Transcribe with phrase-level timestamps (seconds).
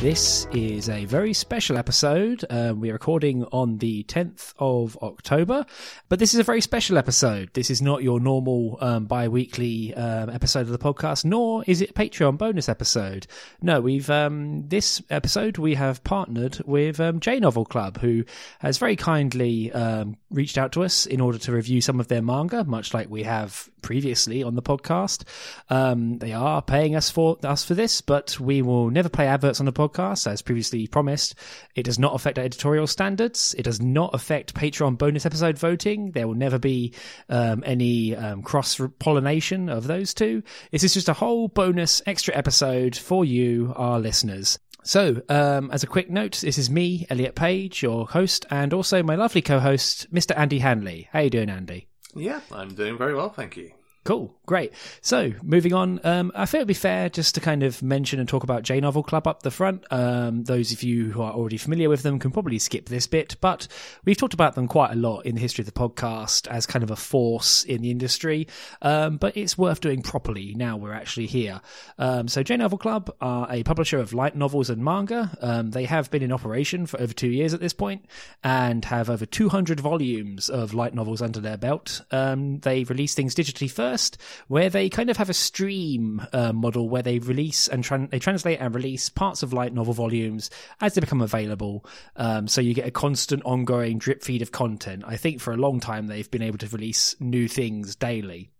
[0.00, 2.44] This is a very special episode.
[2.50, 5.64] Um, we're recording on the 10th of October,
[6.10, 7.48] but this is a very special episode.
[7.54, 11.80] This is not your normal um, bi weekly um, episode of the podcast, nor is
[11.80, 13.26] it a Patreon bonus episode.
[13.62, 18.22] No, we've um, this episode we have partnered with um, J Novel Club, who
[18.58, 22.22] has very kindly um, reached out to us in order to review some of their
[22.22, 25.24] manga, much like we have previously on the podcast.
[25.70, 29.58] Um, they are paying us for us for this, but we will never play adverts
[29.58, 31.34] on the podcast as previously promised.
[31.74, 33.54] It does not affect our editorial standards.
[33.58, 36.12] It does not affect Patreon bonus episode voting.
[36.12, 36.94] There will never be
[37.28, 40.42] um, any um, cross pollination of those two.
[40.70, 44.58] This is just a whole bonus extra episode for you, our listeners.
[44.82, 49.02] So, um, as a quick note, this is me, Elliot Page, your host, and also
[49.02, 50.36] my lovely co-host, Mr.
[50.38, 51.08] Andy Hanley.
[51.12, 51.88] How you doing, Andy?
[52.14, 53.72] Yeah, I'm doing very well, thank you.
[54.04, 54.72] Cool, great.
[55.00, 58.28] So, moving on, um, I feel it'd be fair just to kind of mention and
[58.28, 59.84] talk about J Novel Club up the front.
[59.90, 63.36] Um, those of you who are already familiar with them can probably skip this bit,
[63.40, 63.68] but
[64.04, 66.82] we've talked about them quite a lot in the history of the podcast as kind
[66.82, 68.46] of a force in the industry.
[68.80, 71.60] Um, but it's worth doing properly now we're actually here.
[71.98, 75.36] Um, so, J Novel Club are a publisher of light novels and manga.
[75.42, 78.06] Um, they have been in operation for over two years at this point
[78.44, 82.02] and have over 200 volumes of light novels under their belt.
[82.10, 86.88] Um, they release things digitally first, where they kind of have a stream uh, model
[86.88, 90.94] where they release and tra- they translate and release parts of light novel volumes as
[90.94, 91.84] they become available.
[92.16, 95.04] Um, so you get a constant, ongoing drip feed of content.
[95.06, 98.50] I think for a long time they've been able to release new things daily.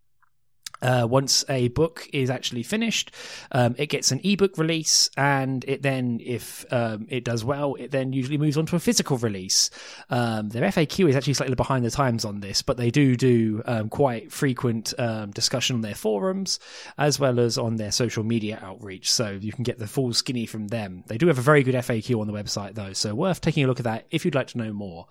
[0.83, 3.11] Uh, once a book is actually finished,
[3.53, 7.91] um, it gets an ebook release, and it then, if um, it does well, it
[7.91, 9.71] then usually moves on to a physical release.
[10.11, 13.63] Um, their FAQ is actually slightly behind the times on this, but they do do
[13.67, 16.59] um, quite frequent um, discussion on their forums
[16.99, 20.47] as well as on their social media outreach, so you can get the full skinny
[20.47, 21.05] from them.
[21.07, 23.67] They do have a very good FAQ on the website, though, so worth taking a
[23.67, 25.07] look at that if you'd like to know more.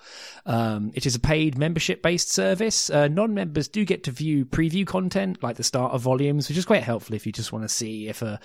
[0.46, 2.90] Um, it is a paid membership-based service.
[2.90, 6.66] Uh, non-members do get to view preview content like the start of volumes, which is
[6.66, 8.40] quite helpful if you just want to see if a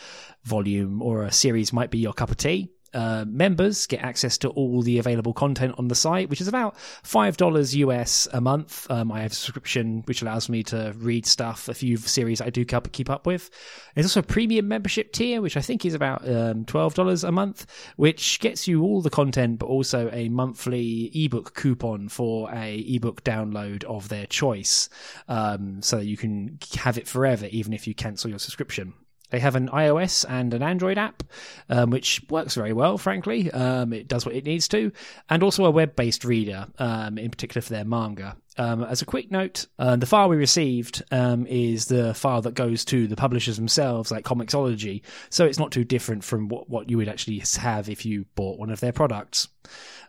[0.45, 2.71] volume or a series might be your cup of tea.
[2.93, 6.77] Uh, members get access to all the available content on the site, which is about
[6.79, 8.91] five dollars US a month.
[8.91, 12.51] Um, I have a subscription which allows me to read stuff, a few series I
[12.51, 13.51] do keep up with.
[13.95, 17.33] There's also a premium membership tier, which I think is about um, twelve dollars a
[17.33, 22.79] month, which gets you all the content, but also a monthly ebook coupon for a
[22.79, 24.89] ebook download of their choice,
[25.29, 28.95] um, so that you can have it forever, even if you cancel your subscription.
[29.31, 31.23] They have an iOS and an Android app,
[31.69, 33.51] um, which works very well, frankly.
[33.51, 34.93] Um, it does what it needs to,
[35.29, 38.37] and also a web based reader, um, in particular for their manga.
[38.59, 42.55] Um, as a quick note, uh, the file we received um, is the file that
[42.55, 46.91] goes to the publishers themselves, like Comixology, so it's not too different from what, what
[46.91, 49.49] you would actually have if you bought one of their products.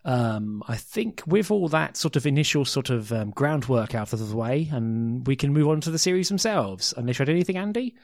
[0.03, 4.35] Um, I think with all that sort of initial sort of groundwork out of the
[4.35, 6.93] way, and we can move on to the series themselves.
[6.97, 7.95] Unless you had anything, Andy?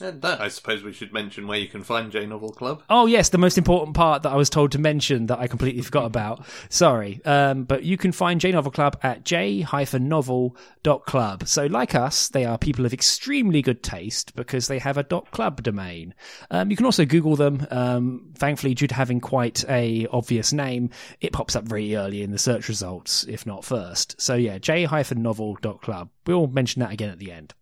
[0.00, 2.82] Uh, no, I suppose we should mention where you can find J Novel Club.
[2.90, 5.82] Oh yes, the most important part that I was told to mention that I completely
[5.82, 6.44] forgot about.
[6.68, 11.46] Sorry, um, but you can find J Novel Club at j-novel.club.
[11.46, 15.62] So, like us, they are people of extremely good taste because they have a .club
[15.62, 16.12] domain.
[16.50, 17.64] Um, you can also Google them.
[17.70, 20.90] Um, thankfully, due to having quite a obvious name,
[21.20, 24.20] it pops up very early in the search results, if not first.
[24.20, 26.10] So yeah, j-novel.club.
[26.26, 27.54] We'll mention that again at the end.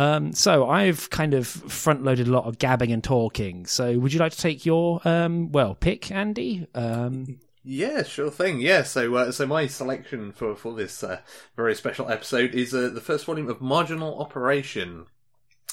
[0.00, 3.66] Um, so I've kind of front loaded a lot of gabbing and talking.
[3.66, 6.66] So would you like to take your um, well pick, Andy?
[6.74, 8.62] Um, yeah, sure thing.
[8.62, 11.20] Yeah, so uh, so my selection for for this uh,
[11.54, 15.04] very special episode is uh, the first volume of Marginal Operation,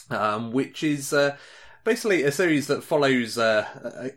[0.10, 1.38] um, which is uh,
[1.88, 3.66] basically a series that follows uh,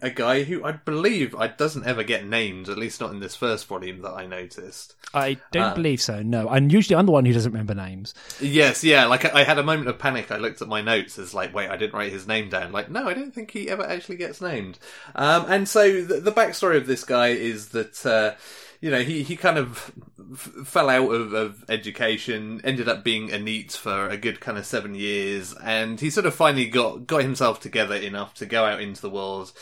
[0.02, 3.20] a, a, guy who I believe I doesn't ever get named, at least not in
[3.20, 4.96] this first volume that I noticed.
[5.14, 6.20] I don't uh, believe so.
[6.20, 8.12] No, and usually I'm the one who doesn't remember names.
[8.40, 9.06] Yes, yeah.
[9.06, 10.32] Like I, I had a moment of panic.
[10.32, 12.72] I looked at my notes as like, wait, I didn't write his name down.
[12.72, 14.80] Like, no, I don't think he ever actually gets named.
[15.14, 18.04] Um, and so the, the backstory of this guy is that.
[18.04, 18.34] Uh,
[18.80, 19.92] you know, he, he kind of
[20.32, 24.56] f- fell out of, of education, ended up being a NEET for a good kind
[24.56, 28.64] of seven years, and he sort of finally got, got himself together enough to go
[28.64, 29.52] out into the world,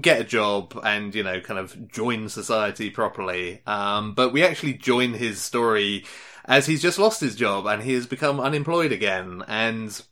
[0.00, 3.62] get a job, and, you know, kind of join society properly.
[3.66, 6.04] Um, but we actually join his story
[6.44, 10.02] as he's just lost his job and he has become unemployed again, and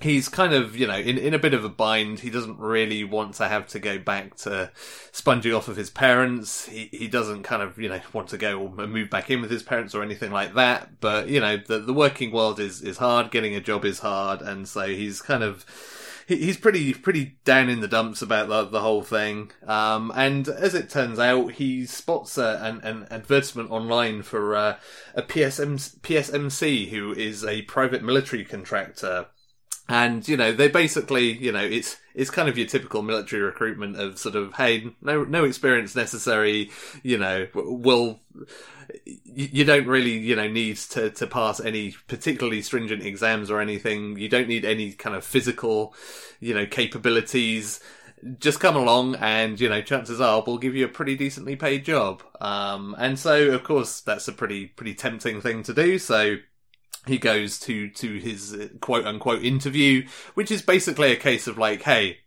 [0.00, 2.20] he's kind of you know in, in a bit of a bind.
[2.20, 4.70] He doesn't really want to have to go back to
[5.12, 6.66] sponging off of his parents.
[6.66, 9.50] He he doesn't kind of you know want to go and move back in with
[9.50, 11.00] his parents or anything like that.
[11.00, 13.30] But you know the the working world is is hard.
[13.30, 14.42] Getting a job is hard.
[14.42, 15.64] And so he's kind of
[16.26, 19.52] he, he's pretty pretty down in the dumps about the, the whole thing.
[19.66, 24.76] Um, and as it turns out, he spots uh, an, an advertisement online for uh,
[25.14, 29.28] a PSM, PSMC, who is a private military contractor.
[29.88, 33.96] And you know they basically you know it's it's kind of your typical military recruitment
[33.96, 36.70] of sort of hey no no experience necessary
[37.04, 38.18] you know we'll
[39.04, 44.18] you don't really, you know, need to, to pass any particularly stringent exams or anything.
[44.18, 45.94] You don't need any kind of physical,
[46.40, 47.80] you know, capabilities.
[48.38, 51.84] Just come along and, you know, chances are we'll give you a pretty decently paid
[51.84, 52.22] job.
[52.40, 55.98] Um, and so, of course, that's a pretty, pretty tempting thing to do.
[55.98, 56.36] So,
[57.06, 61.82] he goes to, to his quote unquote interview, which is basically a case of like,
[61.82, 62.18] hey,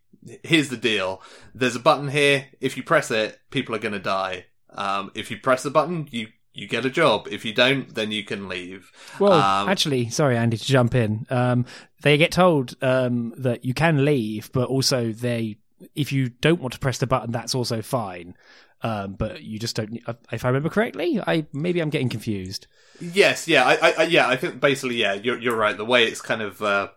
[0.44, 1.22] here's the deal.
[1.54, 2.48] There's a button here.
[2.60, 4.46] If you press it, people are going to die.
[4.72, 7.28] Um, if you press the button, you you get a job.
[7.32, 8.92] If you don't, then you can leave.
[9.20, 11.26] Well, um, actually, sorry, Andy, to jump in.
[11.30, 11.66] Um,
[12.02, 15.58] they get told um, that you can leave, but also they,
[15.96, 18.36] if you don't want to press the button, that's also fine.
[18.82, 20.00] Um, but you just don't.
[20.06, 22.68] Uh, if I remember correctly, I maybe I'm getting confused.
[23.02, 25.76] Yes, yeah, I, I, yeah, I think basically, yeah, you're you're right.
[25.76, 26.62] The way it's kind of.
[26.62, 26.90] Uh,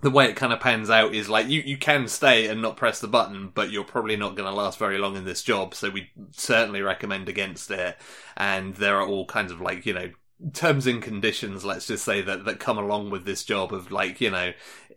[0.00, 2.76] the way it kind of pans out is like you, you can stay and not
[2.76, 5.74] press the button, but you're probably not going to last very long in this job.
[5.74, 7.96] So we certainly recommend against it.
[8.36, 10.12] And there are all kinds of like, you know,
[10.52, 14.20] terms and conditions, let's just say that, that come along with this job of like,
[14.20, 14.52] you know,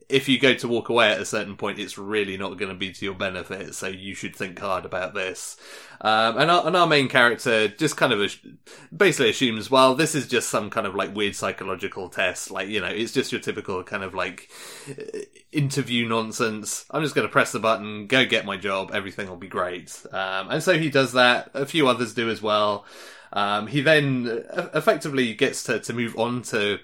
[0.10, 2.78] if you go to walk away at a certain point, it's really not going to
[2.78, 3.76] be to your benefit.
[3.76, 5.58] So you should think hard about this.
[6.02, 8.36] Um, and, our, and our main character just kind of
[8.96, 12.52] basically assumes, well, this is just some kind of like weird psychological test.
[12.52, 14.50] Like, you know, it's just your typical kind of like
[15.52, 16.86] interview nonsense.
[16.92, 18.92] I'm just going to press the button, go get my job.
[18.94, 20.04] Everything will be great.
[20.12, 21.52] Um, and so he does that.
[21.54, 22.86] A few others do as well.
[23.34, 24.44] Um, he then
[24.74, 26.80] effectively gets to, to move on to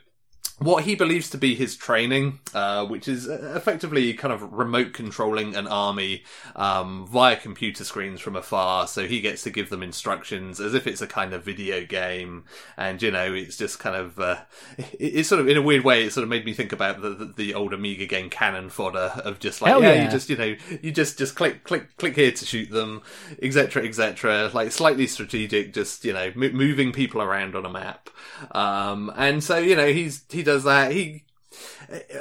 [0.59, 5.55] what he believes to be his training, uh, which is effectively kind of remote controlling
[5.55, 6.23] an army
[6.55, 8.87] um, via computer screens from afar.
[8.87, 12.45] So he gets to give them instructions as if it's a kind of video game,
[12.75, 14.37] and you know, it's just kind of uh,
[14.77, 16.05] it's sort of in a weird way.
[16.05, 19.11] It sort of made me think about the, the, the old Amiga game Cannon Fodder
[19.23, 22.15] of just like yeah, yeah, you just you know you just just click click click
[22.15, 23.03] here to shoot them,
[23.43, 23.85] etc.
[23.85, 24.49] etc.
[24.51, 28.09] Like slightly strategic, just you know m- moving people around on a map,
[28.51, 30.91] um, and so you know he's he does that.
[30.91, 31.23] He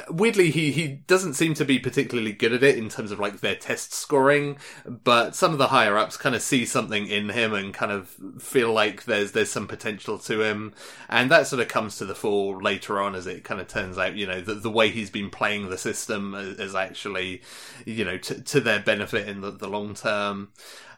[0.08, 3.40] weirdly he he doesn't seem to be particularly good at it in terms of like
[3.40, 4.56] their test scoring
[4.86, 8.08] but some of the higher ups kind of see something in him and kind of
[8.38, 10.72] feel like there's there's some potential to him
[11.08, 13.98] and that sort of comes to the fore later on as it kind of turns
[13.98, 17.42] out you know the, the way he's been playing the system is actually
[17.84, 20.48] you know to, to their benefit in the, the long term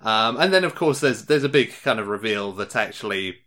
[0.03, 3.39] um, and then of course there's there's a big kind of reveal that actually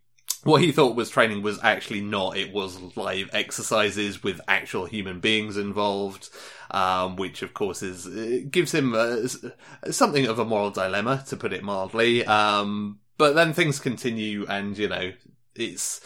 [0.43, 2.37] what he thought was training was actually not.
[2.37, 6.29] It was live exercises with actual human beings involved,
[6.71, 8.07] um, which of course is
[8.45, 9.27] gives him a,
[9.91, 12.25] something of a moral dilemma, to put it mildly.
[12.25, 15.13] Um, but then things continue, and you know,
[15.55, 15.99] it's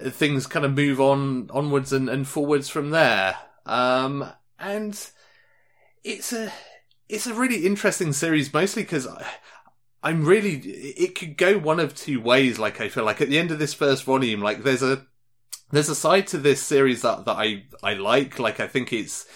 [0.00, 3.36] things kind of move on onwards and, and forwards from there.
[3.64, 5.10] Um, and
[6.02, 6.52] it's a
[7.08, 9.06] it's a really interesting series, mostly because
[10.02, 10.56] I'm really.
[10.56, 12.58] It could go one of two ways.
[12.58, 15.06] Like I feel like at the end of this first volume, like there's a
[15.70, 18.38] there's a side to this series that that I I like.
[18.38, 19.26] Like I think it's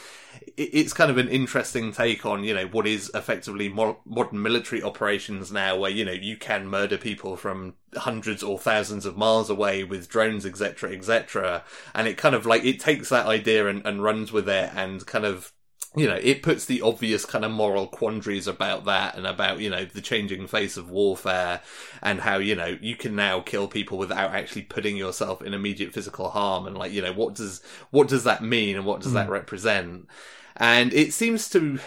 [0.57, 5.53] it's kind of an interesting take on you know what is effectively modern military operations
[5.53, 9.85] now where you know you can murder people from hundreds or thousands of miles away
[9.85, 11.63] with drones etc etc
[11.95, 15.05] and it kind of like it takes that idea and, and runs with it and
[15.07, 15.53] kind of
[15.95, 19.69] you know, it puts the obvious kind of moral quandaries about that and about, you
[19.69, 21.61] know, the changing face of warfare
[22.03, 25.93] and how, you know, you can now kill people without actually putting yourself in immediate
[25.93, 29.13] physical harm and like, you know, what does, what does that mean and what does
[29.13, 29.17] mm.
[29.17, 30.09] that represent?
[30.57, 31.79] And it seems to,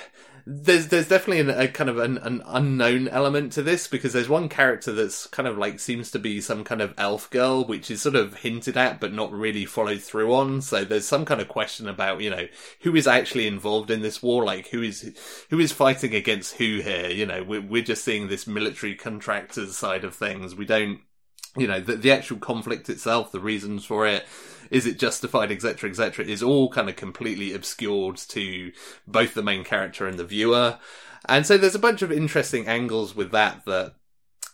[0.48, 4.30] there's there's definitely an, a kind of an, an unknown element to this because there's
[4.30, 7.90] one character that's kind of like seems to be some kind of elf girl, which
[7.90, 10.62] is sort of hinted at but not really followed through on.
[10.62, 12.48] So there's some kind of question about you know
[12.82, 15.16] who is actually involved in this war, like who is
[15.50, 17.10] who is fighting against who here.
[17.10, 20.54] You know, we're we're just seeing this military contractors side of things.
[20.54, 21.00] We don't
[21.58, 24.26] you know the, the actual conflict itself the reasons for it
[24.72, 28.72] is it justified etc etc is all kind of completely obscured to
[29.08, 30.80] both the main character and the viewer.
[31.28, 33.96] And so there's a bunch of interesting angles with that that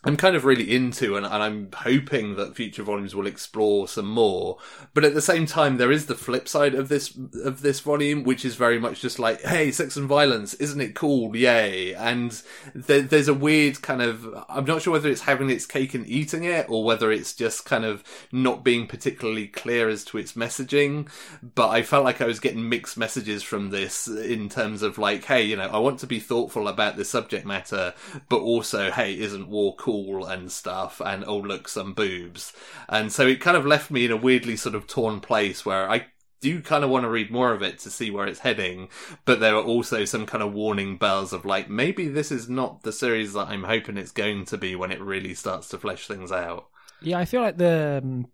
[0.04, 4.08] I'm kind of really into, and, and, I'm hoping that future volumes will explore some
[4.08, 4.58] more.
[4.96, 8.24] But at the same time, there is the flip side of this of this volume,
[8.24, 11.36] which is very much just like, "Hey, sex and violence, isn't it cool?
[11.36, 12.42] Yay!" And
[12.74, 16.08] there, there's a weird kind of I'm not sure whether it's having its cake and
[16.08, 20.34] eating it, or whether it's just kind of not being particularly clear as to its
[20.34, 21.10] messaging.
[21.54, 25.26] But I felt like I was getting mixed messages from this in terms of like,
[25.26, 27.94] "Hey, you know, I want to be thoughtful about this subject matter,
[28.30, 29.91] but also, hey, isn't war cool?"
[30.26, 32.54] And stuff, and oh look, some boobs.
[32.90, 35.90] And so it kind of left me in a weirdly sort of torn place where
[35.90, 36.08] I
[36.42, 38.90] do kind of want to read more of it to see where it's heading,
[39.26, 42.84] but there are also some kind of warning bells of like maybe this is not
[42.84, 46.08] the series that I'm hoping it's going to be when it really starts to flesh
[46.08, 46.68] things out.
[47.02, 48.28] Yeah, I feel like the um,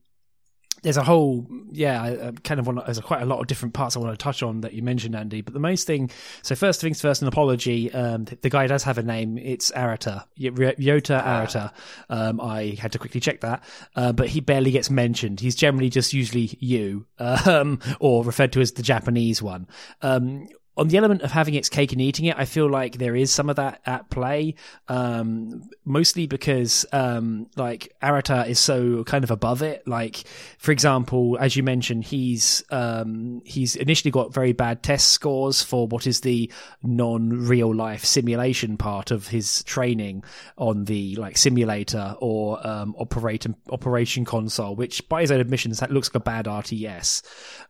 [0.88, 3.74] there's a whole yeah I, kind of want there's a, quite a lot of different
[3.74, 5.42] parts I want to touch on that you mentioned Andy.
[5.42, 6.10] But the most thing
[6.44, 7.92] so first things first an apology.
[7.92, 9.38] Um, the, the, guy does have a name.
[9.38, 10.24] It's Arata.
[10.40, 11.46] Yota ah.
[11.46, 11.74] Arata.
[12.10, 13.66] Um, I had to quickly check that.
[13.98, 15.42] Uh, but he barely gets mentioned.
[15.42, 19.68] He's generally just usually you um, or referred to as the Japanese one.
[20.02, 20.48] Um,
[20.78, 23.32] on the element of having its cake and eating it, I feel like there is
[23.32, 24.56] some of that at play.
[24.88, 29.88] Um, mostly because, um, like Arata is so kind of above it.
[29.88, 30.24] Like,
[30.60, 35.88] for example, as you mentioned, he's, um, he's initially got very bad test scores for
[35.88, 36.52] what is the
[36.84, 40.24] non-real life simulation part of his training
[40.58, 45.92] on the like simulator or, um, operation, operation console, which by his own admissions, that
[45.92, 47.24] looks like a bad RTS.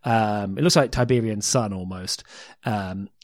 [0.04, 2.24] Um, it looks like Tiberian Sun almost.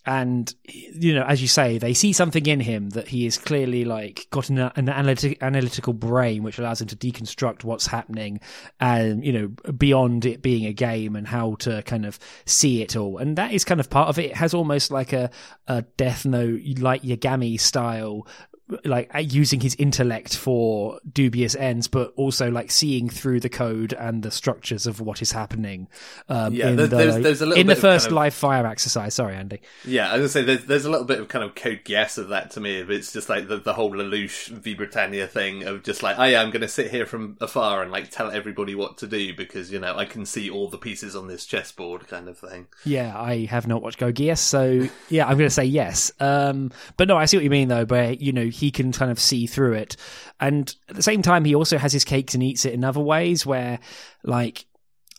[0.05, 3.85] And you know, as you say, they see something in him that he is clearly
[3.85, 8.39] like got an, an analytic, analytical brain, which allows him to deconstruct what's happening,
[8.79, 12.95] and you know, beyond it being a game and how to kind of see it
[12.95, 13.17] all.
[13.17, 14.31] And that is kind of part of it.
[14.31, 15.29] It has almost like a,
[15.67, 18.27] a Death Note, like Yagami style
[18.85, 24.23] like using his intellect for dubious ends, but also like seeing through the code and
[24.23, 25.87] the structures of what is happening.
[26.29, 28.33] Um, yeah, in there's, the, there's, there's a little in the first kind of, live
[28.33, 29.13] fire exercise.
[29.13, 29.61] Sorry, Andy.
[29.85, 32.17] Yeah, I was gonna say there's, there's a little bit of kind of Code Geass
[32.17, 32.75] of that to me.
[32.77, 36.41] It's just like the, the whole Lelouch vi Britannia thing of just like, oh yeah,
[36.41, 39.71] I'm going to sit here from afar and like tell everybody what to do because
[39.71, 42.67] you know I can see all the pieces on this chessboard kind of thing.
[42.85, 46.11] Yeah, I have not watched Code Geass, so yeah, I'm going to say yes.
[46.19, 47.85] Um, but no, I see what you mean though.
[47.85, 49.95] But you know he can kind of see through it.
[50.39, 52.99] And at the same time, he also has his cakes and eats it in other
[52.99, 53.79] ways where,
[54.23, 54.65] like,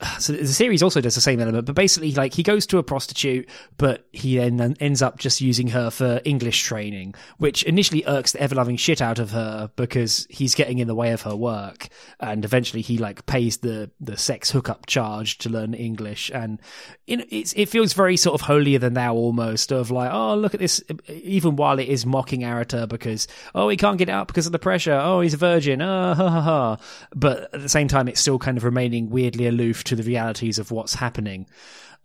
[0.18, 2.82] so the series also does the same element, but basically, like he goes to a
[2.82, 8.32] prostitute, but he then ends up just using her for English training, which initially irks
[8.32, 11.36] the ever loving shit out of her because he's getting in the way of her
[11.36, 11.88] work,
[12.20, 16.60] and eventually he like pays the the sex hookup charge to learn English, and
[17.06, 20.60] it's it feels very sort of holier than thou almost of like oh look at
[20.60, 24.52] this, even while it is mocking Arata because oh he can't get out because of
[24.52, 26.76] the pressure, oh he's a virgin, ah ha ha ha,
[27.14, 30.58] but at the same time it's still kind of remaining weirdly aloof to the realities
[30.58, 31.46] of what's happening.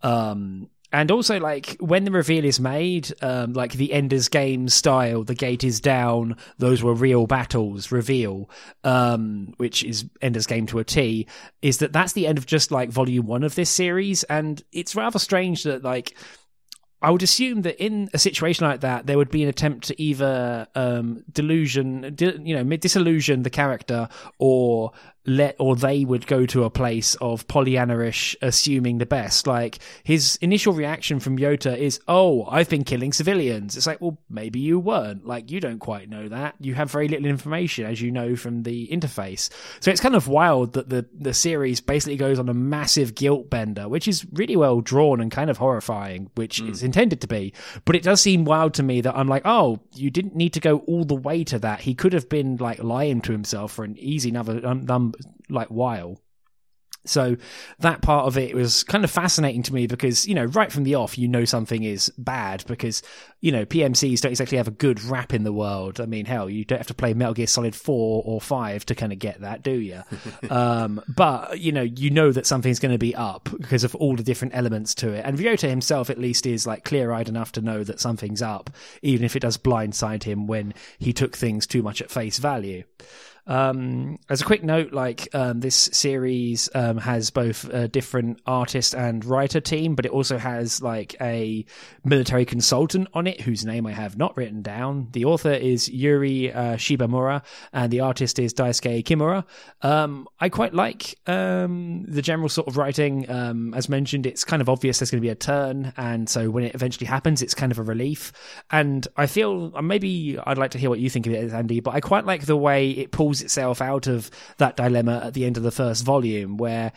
[0.02, 5.22] Um, and also, like when the reveal is made, um, like the Ender's Game style,
[5.22, 6.36] the gate is down.
[6.58, 7.92] Those were real battles.
[7.92, 8.50] Reveal,
[8.82, 11.28] um, which is Ender's Game to a T,
[11.62, 14.96] is that that's the end of just like volume one of this series, and it's
[14.96, 16.16] rather strange that like
[17.02, 20.02] I would assume that in a situation like that, there would be an attempt to
[20.02, 24.08] either um, delusion, you know, disillusion the character,
[24.38, 24.92] or
[25.30, 29.46] let or they would go to a place of Pollyanna-ish assuming the best.
[29.46, 34.18] Like his initial reaction from Yota is, "Oh, I've been killing civilians." It's like, well,
[34.28, 35.26] maybe you weren't.
[35.26, 36.56] Like you don't quite know that.
[36.60, 39.48] You have very little information, as you know from the interface.
[39.80, 43.50] So it's kind of wild that the the series basically goes on a massive guilt
[43.50, 46.68] bender, which is really well drawn and kind of horrifying, which mm.
[46.68, 47.52] it's intended to be.
[47.84, 50.60] But it does seem wild to me that I'm like, oh, you didn't need to
[50.60, 51.80] go all the way to that.
[51.80, 54.66] He could have been like lying to himself for an easy number.
[54.66, 55.12] Um,
[55.48, 56.20] like while.
[57.06, 57.36] So
[57.78, 60.84] that part of it was kind of fascinating to me because, you know, right from
[60.84, 63.02] the off, you know something is bad because,
[63.40, 65.98] you know, PMCs don't exactly have a good rap in the world.
[65.98, 68.94] I mean, hell, you don't have to play Metal Gear Solid 4 or 5 to
[68.94, 70.02] kind of get that, do you?
[70.50, 74.14] um, but, you know, you know that something's going to be up because of all
[74.14, 75.24] the different elements to it.
[75.24, 78.68] And Ryota himself, at least, is like clear eyed enough to know that something's up,
[79.00, 82.84] even if it does blindside him when he took things too much at face value.
[83.50, 88.94] Um, as a quick note, like um, this series um, has both a different artist
[88.94, 91.64] and writer team, but it also has like a
[92.04, 95.08] military consultant on it whose name I have not written down.
[95.10, 97.42] The author is Yuri uh, Shibamura,
[97.72, 99.44] and the artist is Daisuke Kimura.
[99.82, 103.28] Um, I quite like um, the general sort of writing.
[103.28, 106.50] Um, as mentioned, it's kind of obvious there's going to be a turn, and so
[106.50, 108.32] when it eventually happens, it's kind of a relief.
[108.70, 111.94] And I feel maybe I'd like to hear what you think of it, Andy, but
[111.94, 115.56] I quite like the way it pulls itself out of that dilemma at the end
[115.56, 116.92] of the first volume, where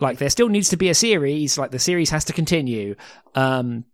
[0.00, 2.94] like there still needs to be a series, like the series has to continue.
[3.34, 3.84] Um,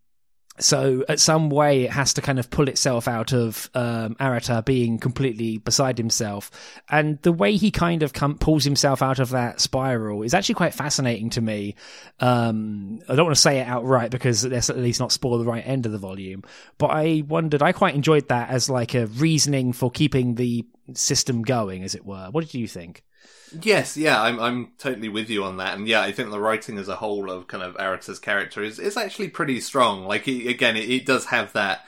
[0.60, 4.64] so at some way it has to kind of pull itself out of um, Arata
[4.64, 6.50] being completely beside himself,
[6.88, 10.74] and the way he kind of pulls himself out of that spiral is actually quite
[10.74, 11.74] fascinating to me.
[12.20, 15.44] Um, I don't want to say it outright because let's at least not spoil the
[15.44, 16.42] right end of the volume,
[16.78, 17.62] but I wondered.
[17.62, 22.04] I quite enjoyed that as like a reasoning for keeping the system going, as it
[22.04, 22.28] were.
[22.30, 23.02] What did you think?
[23.52, 26.76] Yes, yeah, I'm I'm totally with you on that, and yeah, I think the writing
[26.78, 30.04] as a whole of kind of Arata's character is is actually pretty strong.
[30.04, 31.86] Like again, it, it does have that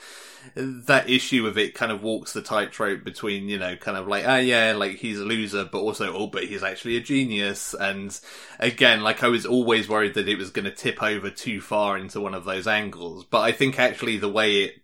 [0.54, 4.24] that issue of it kind of walks the tightrope between you know kind of like
[4.26, 8.18] ah yeah like he's a loser but also oh but he's actually a genius and
[8.58, 11.98] again like I was always worried that it was going to tip over too far
[11.98, 14.82] into one of those angles but I think actually the way it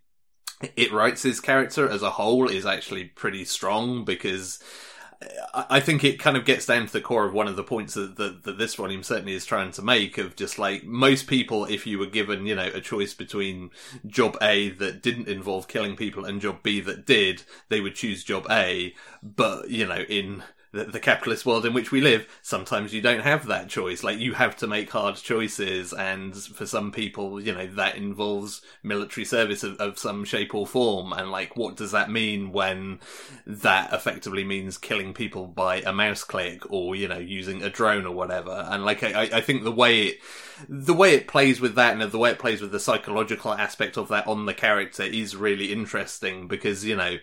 [0.76, 4.58] it writes his character as a whole is actually pretty strong because
[5.54, 7.94] I think it kind of gets down to the core of one of the points
[7.94, 11.64] that, that, that, this volume certainly is trying to make of just like most people,
[11.64, 13.70] if you were given, you know, a choice between
[14.06, 18.24] job A that didn't involve killing people and job B that did, they would choose
[18.24, 18.94] job A.
[19.22, 20.42] But, you know, in
[20.76, 24.04] the, the, capitalist world in which we live, sometimes you don't have that choice.
[24.04, 28.62] Like you have to make hard choices, and for some people, you know, that involves
[28.82, 31.12] military service of, of some shape or form.
[31.12, 33.00] And like, what does that mean when
[33.46, 38.06] that effectively means killing people by a mouse click or you know using a drone
[38.06, 38.66] or whatever?
[38.68, 40.18] And like, I, I think the way it
[40.68, 43.96] the way it plays with that and the way it plays with the psychological aspect
[43.96, 47.16] of that on the character is really interesting because you know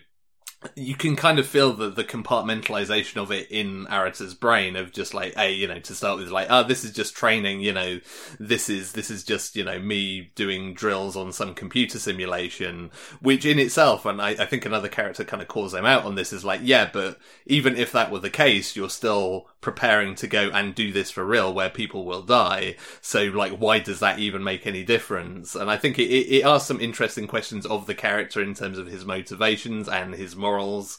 [0.76, 5.14] you can kind of feel the, the compartmentalization of it in Arata's brain of just
[5.14, 8.00] like, hey, you know, to start with, like, oh, this is just training, you know,
[8.38, 12.90] this is, this is just, you know, me doing drills on some computer simulation,
[13.20, 16.14] which in itself, and I, I think another character kind of calls them out on
[16.14, 20.26] this is like, yeah, but even if that were the case, you're still preparing to
[20.26, 22.76] go and do this for real where people will die.
[23.00, 25.54] So like, why does that even make any difference?
[25.54, 28.78] And I think it, it, it asks some interesting questions of the character in terms
[28.78, 30.98] of his motivations and his morals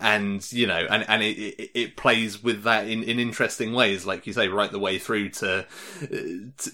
[0.00, 4.26] and you know and and it, it, plays with that in in interesting ways like
[4.26, 5.66] you say right the way through to,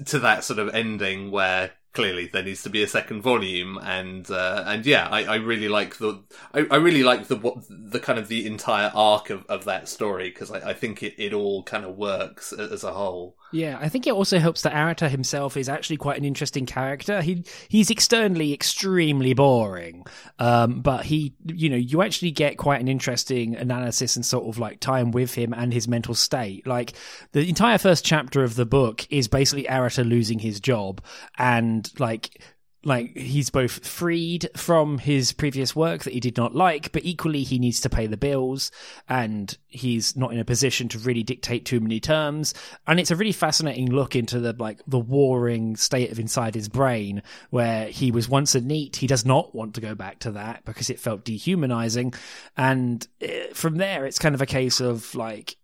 [0.04, 4.30] to that sort of ending where clearly there needs to be a second volume and
[4.30, 7.98] uh, and yeah I, I really like the I, I really like the what the
[7.98, 11.32] kind of the entire arc of, of that story because I, I think it, it
[11.32, 15.08] all kind of works as a whole yeah I think it also helps that Arata
[15.08, 17.22] himself is actually quite an interesting character.
[17.22, 20.04] He he's externally extremely boring
[20.38, 24.58] um, but he you know you actually get quite an interesting analysis and sort of
[24.58, 26.66] like time with him and his mental state.
[26.66, 26.94] Like
[27.32, 31.02] the entire first chapter of the book is basically Arata losing his job
[31.38, 32.42] and like
[32.86, 37.42] like he's both freed from his previous work that he did not like but equally
[37.42, 38.70] he needs to pay the bills
[39.08, 42.54] and he's not in a position to really dictate too many terms.
[42.86, 46.68] And it's a really fascinating look into the like the warring state of inside his
[46.68, 50.30] brain where he was once a NEET he does not want to go back to
[50.32, 52.14] that because it felt dehumanizing.
[52.56, 55.56] And eh, from there it's kind of a case of like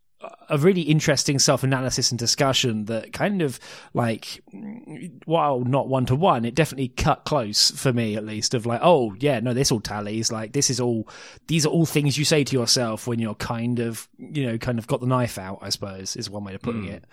[0.49, 3.59] a really interesting self analysis and discussion that kind of
[3.95, 4.43] like,
[5.25, 8.55] while not one to one, it definitely cut close for me at least.
[8.55, 10.31] Of like, oh yeah, no, this all tallies.
[10.31, 11.09] Like this is all,
[11.47, 14.79] these are all things you say to yourself when you're kind of, you know, kind
[14.79, 15.59] of got the knife out.
[15.63, 16.93] I suppose is one way of putting mm.
[16.93, 17.05] it.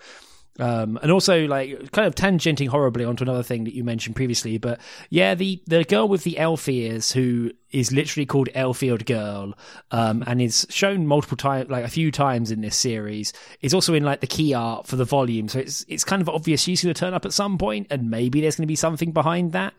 [0.58, 4.58] Um, and also like kind of tangenting horribly onto another thing that you mentioned previously,
[4.58, 9.54] but yeah, the the girl with the elf ears who is literally called Elfield Girl,
[9.90, 13.32] um, and is shown multiple times, like a few times in this series.
[13.60, 16.28] Is also in like the key art for the volume, so it's it's kind of
[16.28, 18.76] obvious she's going to turn up at some point, and maybe there's going to be
[18.76, 19.74] something behind that.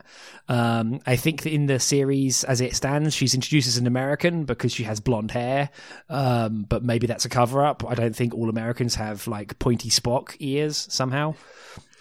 [0.48, 4.44] Um, I think that in the series as it stands, she's introduced as an American
[4.44, 5.70] because she has blonde hair,
[6.08, 7.84] um, but maybe that's a cover up.
[7.88, 11.34] I don't think all Americans have like pointy Spock ears somehow.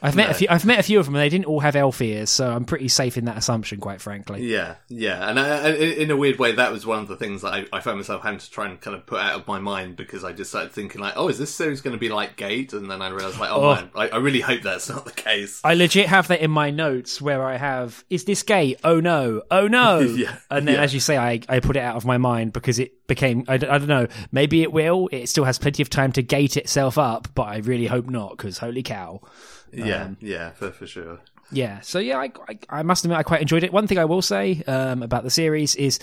[0.04, 0.32] I've met no.
[0.32, 0.48] a few.
[0.50, 2.66] I've met a few of them, and they didn't all have elf ears, so I'm
[2.66, 4.44] pretty safe in that assumption, quite frankly.
[4.44, 7.54] Yeah, yeah, and I, in a weird way, that was one of the things that
[7.54, 9.98] I, I, found myself having to try and kind of put out of my mind
[9.98, 12.74] because I just started thinking like, oh, is this series going to be like Gate?
[12.74, 13.76] And then I realized like, oh, oh.
[13.76, 15.62] man, I, I, really hope that's not the case.
[15.64, 18.80] I legit have that in my notes where I have, is this Gate?
[18.84, 20.82] Oh no, oh no, yeah, and then yeah.
[20.82, 23.54] as you say, I I put it out of my mind because it became I,
[23.54, 25.10] I don't know, maybe it will.
[25.12, 28.32] It still has plenty of time to gate itself up, but I really hope not
[28.32, 29.22] because holy cow.
[29.72, 31.20] Yeah, um, yeah, for, for sure.
[31.52, 33.74] Yeah, so yeah, I, I, I, must admit I quite enjoyed it.
[33.74, 36.00] One thing I will say um, about the series is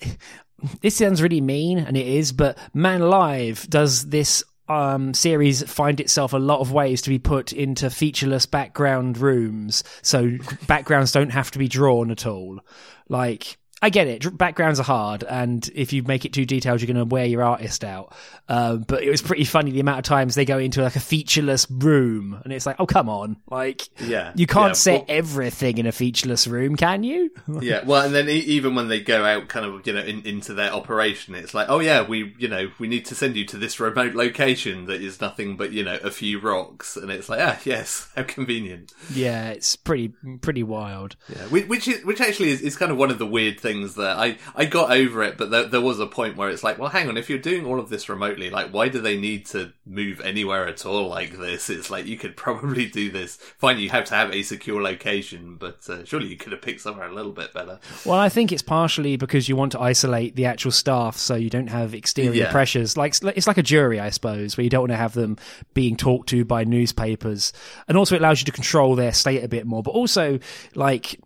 [0.80, 6.00] this sounds really mean, and it is, but Man Live does this um, series find
[6.00, 10.32] itself a lot of ways to be put into featureless background rooms, so
[10.66, 12.60] backgrounds don't have to be drawn at all.
[13.08, 14.36] Like I get it.
[14.36, 17.42] Backgrounds are hard, and if you make it too detailed, you're going to wear your
[17.42, 18.14] artist out.
[18.48, 21.00] Um, but it was pretty funny the amount of times they go into like a
[21.00, 25.04] featureless room, and it's like, oh come on, like Yeah, you can't yeah, set well-
[25.18, 27.30] everything in a featureless room, can you?
[27.60, 30.54] yeah, well, and then even when they go out, kind of, you know, in, into
[30.54, 33.58] their operation, it's like, oh yeah, we, you know, we need to send you to
[33.58, 37.40] this remote location that is nothing but, you know, a few rocks, and it's like,
[37.42, 38.92] ah, yes, how convenient.
[39.12, 41.16] yeah, it's pretty pretty wild.
[41.28, 43.94] Yeah, which which, is, which actually is, is kind of one of the weird things
[43.96, 46.78] that I I got over it, but there, there was a point where it's like,
[46.78, 49.46] well, hang on, if you're doing all of this remotely, like, why do they need
[49.46, 51.68] to move anywhere at all like this?
[51.76, 53.36] It's like you could probably do this.
[53.58, 56.80] Fine, you have to have a secure location, but uh, surely you could have picked
[56.80, 57.78] somewhere a little bit better.
[58.04, 61.50] Well, I think it's partially because you want to isolate the actual staff so you
[61.50, 62.50] don't have exterior Yeah.
[62.52, 62.96] pressures.
[62.96, 65.36] Like it's like a jury, I suppose, where you don't want to have them
[65.74, 67.52] being talked to by newspapers,
[67.88, 69.82] and also it allows you to control their state a bit more.
[69.82, 70.38] But also,
[70.74, 71.20] like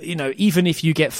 [0.00, 1.12] you know, even if you get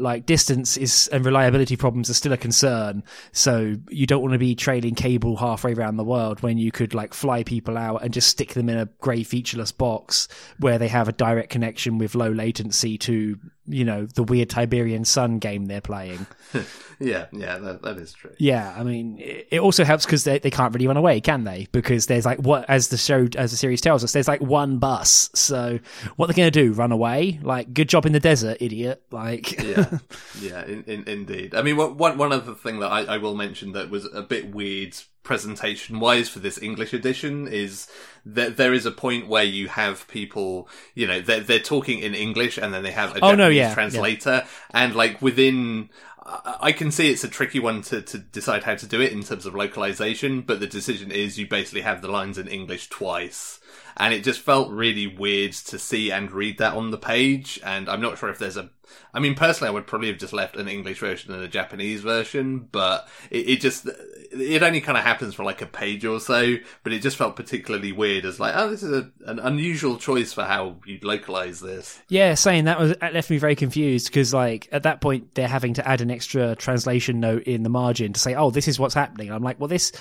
[0.00, 3.02] like distance is and reliability problems are still a concern.
[3.32, 6.94] So you don't want to be trailing cable halfway around the world when you could
[6.94, 10.28] like fly people out and just stick them in a grey featureless box
[10.58, 15.04] where they have a direct connection with low latency to you know the weird Tiberian
[15.04, 16.26] Sun game they're playing.
[17.00, 18.34] Yeah, yeah, that, that is true.
[18.38, 21.66] Yeah, I mean, it also helps because they, they can't really run away, can they?
[21.72, 24.78] Because there's like what as the show as the series tells us, there's like one
[24.78, 25.30] bus.
[25.34, 25.78] So
[26.16, 26.72] what they're going to do?
[26.72, 27.40] Run away?
[27.42, 29.02] Like good job in the desert, idiot!
[29.10, 29.98] Like yeah,
[30.40, 31.54] yeah, in, in, indeed.
[31.54, 34.54] I mean, one one other thing that I, I will mention that was a bit
[34.54, 37.88] weird presentation wise for this English edition is
[38.24, 42.14] that there is a point where you have people, you know, they're they're talking in
[42.14, 45.90] English and then they have a Oh, Japanese no, yeah, translator, and like within.
[46.26, 49.22] I can see it's a tricky one to, to decide how to do it in
[49.22, 53.60] terms of localization, but the decision is you basically have the lines in English twice.
[53.96, 57.60] And it just felt really weird to see and read that on the page.
[57.64, 58.70] And I'm not sure if there's a.
[59.12, 62.02] I mean, personally, I would probably have just left an English version and a Japanese
[62.02, 63.88] version, but it, it just.
[64.32, 67.36] It only kind of happens for like a page or so, but it just felt
[67.36, 71.60] particularly weird as like, oh, this is a, an unusual choice for how you'd localize
[71.60, 72.00] this.
[72.08, 75.46] Yeah, saying that was that left me very confused because, like, at that point they're
[75.46, 78.78] having to add an extra translation note in the margin to say, "Oh, this is
[78.78, 79.92] what's happening." I'm like, well, this,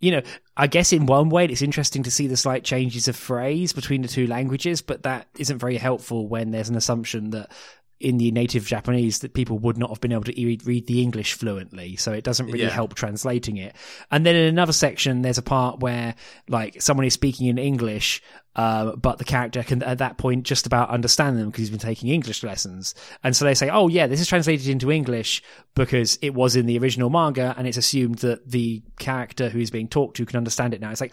[0.00, 0.22] you know,
[0.56, 4.02] I guess in one way it's interesting to see the slight changes of phrase between
[4.02, 7.50] the two languages, but that isn't very helpful when there's an assumption that
[7.98, 11.00] in the native Japanese that people would not have been able to e- read the
[11.00, 12.68] English fluently, so it doesn't really Yeah.
[12.68, 13.74] help translating it.
[14.10, 16.14] And then in another section, there's a part where
[16.46, 18.20] like someone is speaking in English,
[18.56, 21.78] uh, but the character can at that point just about understand them because he's been
[21.78, 25.42] taking English lessons, and so they say, "Oh yeah, this is translated into English
[25.74, 29.70] because it was in the original manga, and it's assumed that the character who is
[29.70, 31.12] being talked to can understand it now." It's like.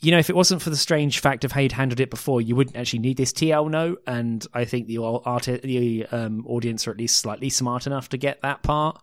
[0.00, 2.42] You know, if it wasn't for the strange fact of how you'd handled it before,
[2.42, 4.02] you wouldn't actually need this TL note.
[4.06, 8.18] And I think the art, the um, audience are at least slightly smart enough to
[8.18, 9.00] get that part.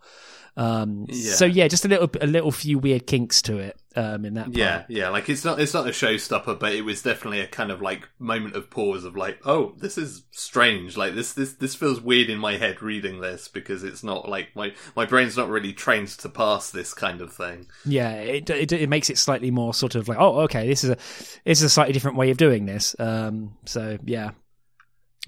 [0.56, 1.32] Um, Yeah.
[1.32, 4.44] So yeah, just a little, a little few weird kinks to it um, in that.
[4.44, 4.56] Part.
[4.56, 7.70] Yeah, yeah, like it's not it's not a showstopper, but it was definitely a kind
[7.70, 10.96] of like moment of pause of like, oh, this is strange.
[10.96, 14.54] Like this this this feels weird in my head reading this because it's not like
[14.54, 17.66] my my brain's not really trained to pass this kind of thing.
[17.84, 20.90] Yeah, it, it it makes it slightly more sort of like, oh, okay, this is
[20.90, 20.96] a
[21.44, 22.94] this is a slightly different way of doing this.
[22.98, 24.32] Um, so yeah.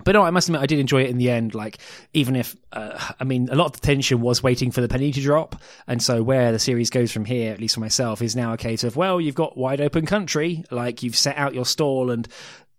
[0.02, 1.54] But no, I must admit, I did enjoy it in the end.
[1.54, 1.78] Like,
[2.12, 5.12] even if, uh, I mean, a lot of the tension was waiting for the penny
[5.12, 5.54] to drop.
[5.86, 8.56] And so, where the series goes from here, at least for myself, is now a
[8.56, 10.64] case of, well, you've got wide open country.
[10.72, 12.26] Like, you've set out your stall and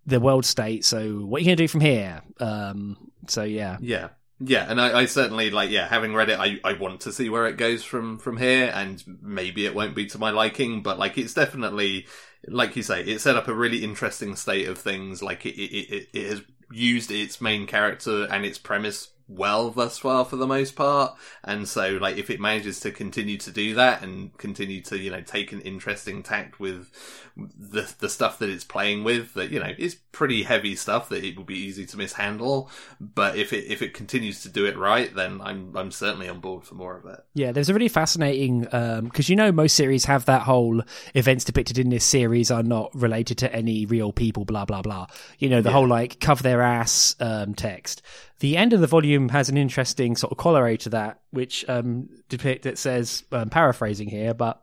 [0.05, 0.83] the world state.
[0.83, 2.21] So, what are you going to do from here?
[2.41, 2.97] Um,
[3.27, 3.77] so, yeah.
[3.79, 4.09] Yeah.
[4.41, 7.29] Yeah, and I, I certainly like yeah, having read it, I, I want to see
[7.29, 10.99] where it goes from from here, and maybe it won't be to my liking, but
[10.99, 12.05] like it's definitely
[12.47, 15.23] like you say, it set up a really interesting state of things.
[15.23, 19.97] Like it it, it, it has used its main character and its premise well thus
[19.97, 23.73] far for the most part, and so like if it manages to continue to do
[23.73, 26.91] that and continue to you know take an interesting tact with
[27.37, 31.23] the the stuff that it's playing with, that you know is pretty heavy stuff that
[31.23, 32.69] it will be easy to mishandle,
[32.99, 36.39] but if it if it continues to do it right, then I'm I'm certainly on
[36.39, 37.23] board for more of it.
[37.33, 40.81] Yeah, there's a really fascinating because you know most series have that whole
[41.13, 45.07] events depicted in this series are not related to any real people, blah blah blah.
[45.37, 48.01] You know the whole like cover their ass um, text.
[48.39, 52.09] The end of the volume has an interesting sort of corollary to that, which um,
[52.27, 54.61] depict it says um, paraphrasing here, but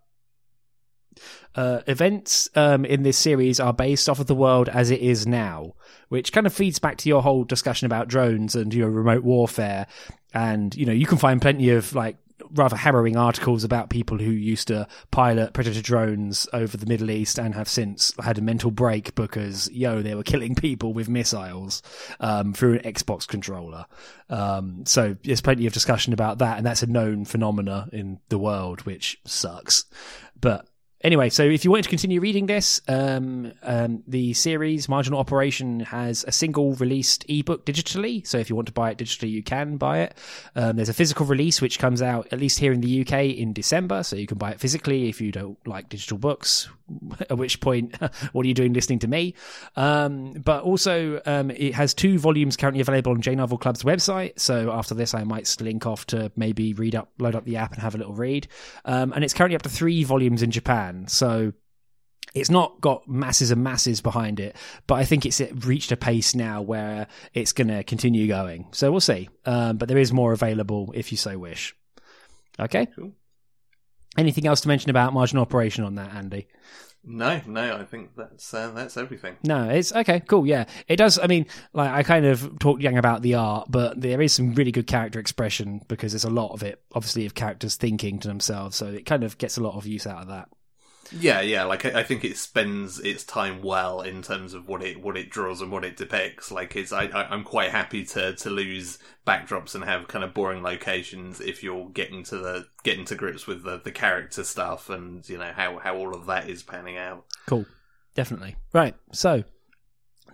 [1.55, 5.27] uh, events um, in this series are based off of the world as it is
[5.27, 5.75] now,
[6.09, 9.23] which kind of feeds back to your whole discussion about drones and you know remote
[9.23, 9.87] warfare.
[10.35, 12.17] And you know you can find plenty of like
[12.53, 17.39] rather harrowing articles about people who used to pilot predator drones over the Middle East
[17.39, 21.83] and have since had a mental break because yo they were killing people with missiles
[22.21, 23.87] um, through an Xbox controller.
[24.29, 28.39] Um, so there's plenty of discussion about that, and that's a known phenomena in the
[28.39, 29.85] world, which sucks.
[30.41, 30.67] But
[31.03, 35.81] Anyway, so if you wanted to continue reading this, um, um, the series Marginal Operation
[35.81, 38.25] has a single released ebook digitally.
[38.25, 40.17] So if you want to buy it digitally, you can buy it.
[40.55, 43.53] Um, there's a physical release which comes out at least here in the UK in
[43.53, 46.69] December, so you can buy it physically if you don't like digital books.
[47.31, 47.97] At which point,
[48.33, 49.35] what are you doing listening to me?
[49.77, 54.39] Um, but also, um, it has two volumes currently available on J Novel Club's website.
[54.39, 57.73] So after this, I might link off to maybe read up, load up the app,
[57.73, 58.47] and have a little read.
[58.85, 60.92] Um, and it's currently up to three volumes in Japan.
[61.09, 61.53] So
[62.35, 66.35] it's not got masses and masses behind it, but I think it's reached a pace
[66.35, 68.69] now where it's going to continue going.
[68.73, 69.29] So we'll see.
[69.45, 71.75] Um, but there is more available if you so wish.
[72.59, 72.87] Okay.
[72.97, 73.13] Cool.
[74.17, 76.47] Anything else to mention about marginal operation on that, Andy?
[77.05, 79.37] No, no, I think that's uh, that's everything.
[79.43, 80.67] No, it's okay, cool, yeah.
[80.87, 81.19] It does.
[81.19, 84.55] I mean, like I kind of talked young about the art, but there is some
[84.55, 88.29] really good character expression because there's a lot of it, obviously, of characters thinking to
[88.29, 88.77] themselves.
[88.77, 90.49] So it kind of gets a lot of use out of that.
[91.19, 91.65] Yeah, yeah.
[91.65, 95.17] Like I, I, think it spends its time well in terms of what it what
[95.17, 96.51] it draws and what it depicts.
[96.51, 100.35] Like it's I, I am quite happy to to lose backdrops and have kind of
[100.35, 104.91] boring locations if you're getting to the getting to grips with the the character stuff
[104.91, 107.25] and you know how how all of that is panning out.
[107.47, 107.67] Cool,
[108.15, 108.95] definitely right.
[109.13, 109.45] So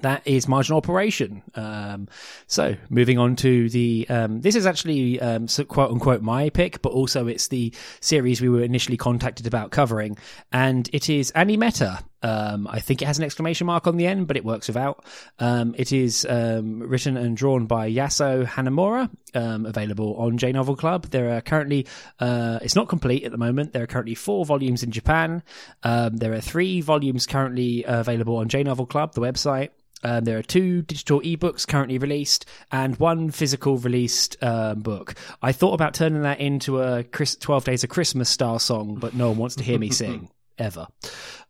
[0.03, 1.43] that is marginal operation.
[1.55, 2.09] Um,
[2.47, 6.83] so moving on to the, um, this is actually um, so quote unquote my pick,
[6.83, 10.19] but also it's the series we were initially contacted about covering,
[10.53, 12.03] and it is Animeta.
[12.21, 15.05] Um, I think it has an exclamation mark on the end, but it works without.
[15.39, 21.07] Um, it is um, written and drawn by Yasuo Hanamura, available on J Novel Club.
[21.07, 21.87] There are currently,
[22.19, 23.73] uh, it's not complete at the moment.
[23.73, 25.45] There are currently four volumes in Japan.
[25.83, 29.71] there are three volumes currently available on J Novel Club, the website.
[30.05, 35.15] Um, there are two digital ebooks currently released and one physical released um, book.
[35.43, 39.15] I thought about turning that into a Chris- 12 Days of Christmas style song, but
[39.15, 40.31] no one wants to hear me sing.
[40.61, 40.89] Ever,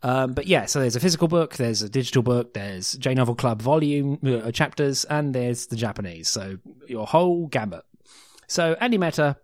[0.03, 0.67] um, but yeah.
[0.67, 4.53] So there's a physical book, there's a digital book, there's J Novel Club volume uh,
[4.53, 6.29] chapters, and there's the Japanese.
[6.29, 7.87] So your whole gamut.
[8.49, 9.37] So Animeta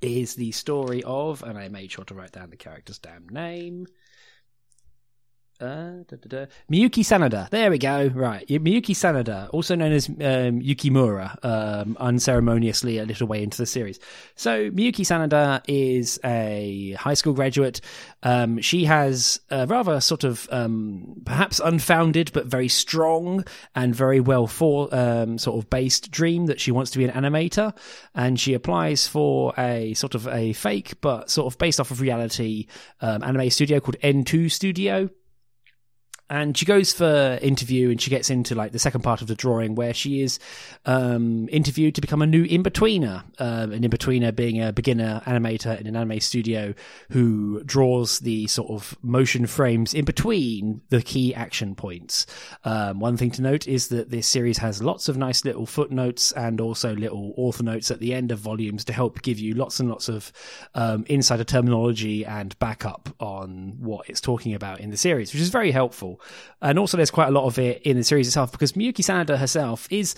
[0.00, 3.86] is the story of, and I made sure to write down the character's damn name.
[5.60, 6.46] Uh, da, da, da.
[6.70, 7.48] Miyuki Sanada.
[7.50, 8.08] There we go.
[8.08, 8.46] Right.
[8.48, 14.00] Miyuki Sanada, also known as um, Yukimura, um, unceremoniously a little way into the series.
[14.34, 17.80] So, Miyuki Sanada is a high school graduate.
[18.24, 23.44] Um, she has a rather sort of um, perhaps unfounded, but very strong
[23.76, 27.12] and very well for um, sort of based dream that she wants to be an
[27.12, 27.76] animator.
[28.12, 32.00] And she applies for a sort of a fake, but sort of based off of
[32.00, 32.66] reality
[33.00, 35.10] um, anime studio called N2 Studio
[36.30, 39.34] and she goes for interview and she gets into like the second part of the
[39.34, 40.38] drawing where she is
[40.86, 45.86] um, interviewed to become a new in-betweener um, an in-betweener being a beginner animator in
[45.86, 46.74] an anime studio
[47.10, 52.26] who draws the sort of motion frames in between the key action points.
[52.64, 56.32] Um, one thing to note is that this series has lots of nice little footnotes
[56.32, 59.80] and also little author notes at the end of volumes to help give you lots
[59.80, 60.32] and lots of
[60.74, 65.50] um, insider terminology and backup on what it's talking about in the series which is
[65.50, 66.13] very helpful
[66.62, 69.36] and also, there's quite a lot of it in the series itself because Miyuki Sanada
[69.36, 70.14] herself is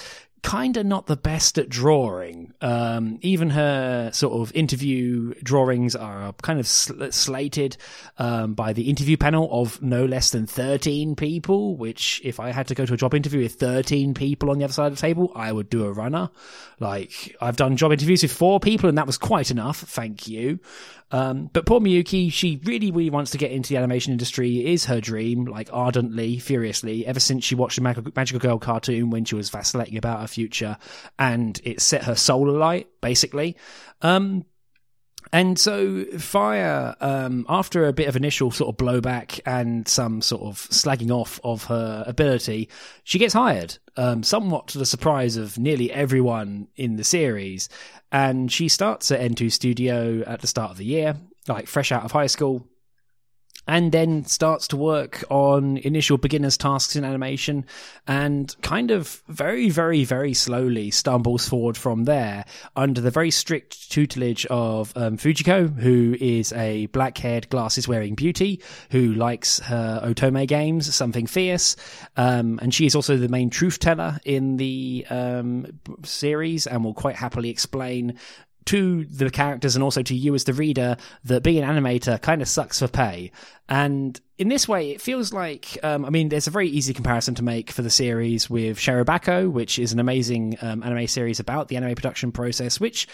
[0.46, 2.52] kind of not the best at drawing.
[2.60, 7.76] Um, even her sort of interview drawings are kind of sl- slated
[8.18, 12.68] um, by the interview panel of no less than 13 people, which if I had
[12.68, 15.00] to go to a job interview with 13 people on the other side of the
[15.00, 16.30] table, I would do a runner.
[16.78, 19.80] Like, I've done job interviews with four people and that was quite enough.
[19.80, 20.60] Thank you.
[21.10, 24.60] Um, but poor Miyuki, she really, really wants to get into the animation industry.
[24.60, 28.58] It is her dream, like ardently, furiously, ever since she watched the Mag- Magical Girl
[28.58, 30.76] cartoon when she was vacillating about her future,
[31.18, 33.56] and it set her soul alight, basically.
[34.02, 34.44] Um,
[35.32, 40.42] and so Fire, um, after a bit of initial sort of blowback and some sort
[40.42, 42.68] of slagging off of her ability,
[43.04, 47.68] she gets hired, um, somewhat to the surprise of nearly everyone in the series.
[48.12, 51.16] And she starts at N2 Studio at the start of the year,
[51.48, 52.66] like fresh out of high school
[53.68, 57.64] and then starts to work on initial beginner's tasks in animation
[58.06, 62.44] and kind of very, very, very slowly stumbles forward from there
[62.76, 68.14] under the very strict tutelage of um, Fujiko, who is a black haired, glasses wearing
[68.14, 71.76] beauty who likes her Otome games, something fierce.
[72.16, 75.66] Um, and she is also the main truth teller in the um,
[76.04, 78.18] series and will quite happily explain
[78.66, 82.42] to the characters and also to you as the reader that being an animator kind
[82.42, 83.30] of sucks for pay.
[83.68, 87.34] And in this way, it feels like, um, I mean, there's a very easy comparison
[87.36, 91.68] to make for the series with Shirobako, which is an amazing um, anime series about
[91.68, 93.08] the anime production process, which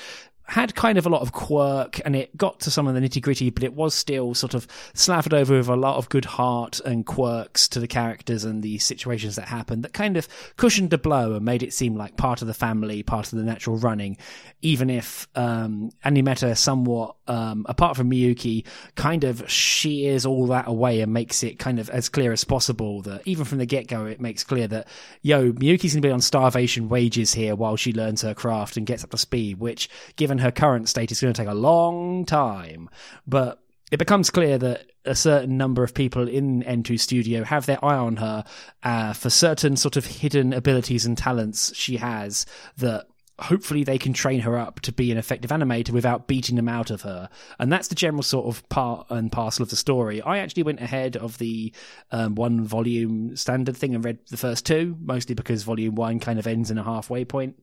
[0.45, 3.23] had kind of a lot of quirk and it got to some of the nitty
[3.23, 6.81] gritty, but it was still sort of slathered over with a lot of good heart
[6.85, 10.99] and quirks to the characters and the situations that happened that kind of cushioned the
[10.99, 14.17] blow and made it seem like part of the family, part of the natural running,
[14.61, 21.01] even if um, Animeta somewhat, um, apart from Miyuki, kind of shears all that away
[21.01, 24.07] and makes it kind of as clear as possible that even from the get go,
[24.07, 24.87] it makes clear that,
[25.23, 28.87] yo, Miyuki's going to be on starvation wages here while she learns her craft and
[28.87, 32.25] gets up to speed, which, given her current state is going to take a long
[32.25, 32.89] time.
[33.27, 37.85] But it becomes clear that a certain number of people in N2 Studio have their
[37.85, 38.45] eye on her
[38.83, 42.47] uh, for certain sort of hidden abilities and talents she has
[42.79, 43.07] that
[43.39, 46.91] hopefully they can train her up to be an effective animator without beating them out
[46.91, 47.29] of her.
[47.59, 50.23] And that's the general sort of part and parcel of the story.
[50.23, 51.73] I actually went ahead of the
[52.11, 56.39] um, one volume standard thing and read the first two, mostly because volume one kind
[56.39, 57.61] of ends in a halfway point.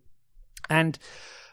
[0.70, 0.98] And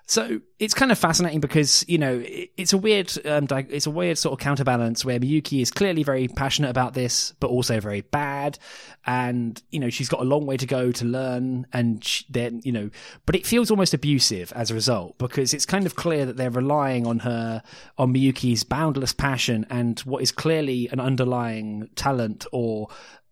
[0.09, 4.17] so it's kind of fascinating because you know it's a weird, um, it's a weird
[4.17, 8.57] sort of counterbalance where Miyuki is clearly very passionate about this, but also very bad,
[9.05, 12.71] and you know she's got a long way to go to learn, and then you
[12.71, 12.89] know,
[13.27, 16.51] but it feels almost abusive as a result because it's kind of clear that they're
[16.51, 17.61] relying on her,
[17.99, 22.89] on Miyuki's boundless passion and what is clearly an underlying talent or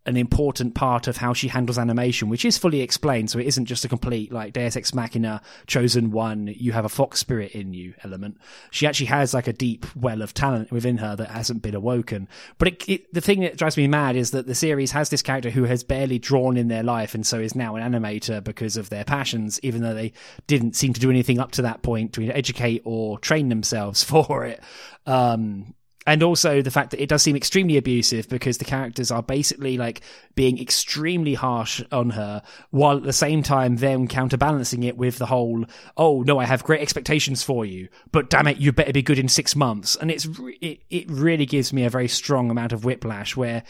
[0.07, 3.31] an important part of how she handles animation, which is fully explained.
[3.31, 6.47] So it isn't just a complete like Deus Ex Machina chosen one.
[6.47, 8.39] You have a fox spirit in you element.
[8.71, 12.29] She actually has like a deep well of talent within her that hasn't been awoken.
[12.59, 15.23] But it, it, the thing that drives me mad is that the series has this
[15.23, 18.77] character who has barely drawn in their life and so is now an animator because
[18.77, 20.13] of their passions, even though they
[20.47, 24.45] didn't seem to do anything up to that point to educate or train themselves for
[24.45, 24.63] it.
[25.07, 25.75] Um,
[26.07, 29.77] and also the fact that it does seem extremely abusive because the characters are basically
[29.79, 30.03] like
[30.35, 35.27] being extremely harsh on her while at the same time them counterbalancing it with the
[35.27, 35.65] whole
[35.97, 39.19] oh no i have great expectations for you but damn it you better be good
[39.19, 40.29] in 6 months and it's
[40.61, 43.63] it, it really gives me a very strong amount of whiplash where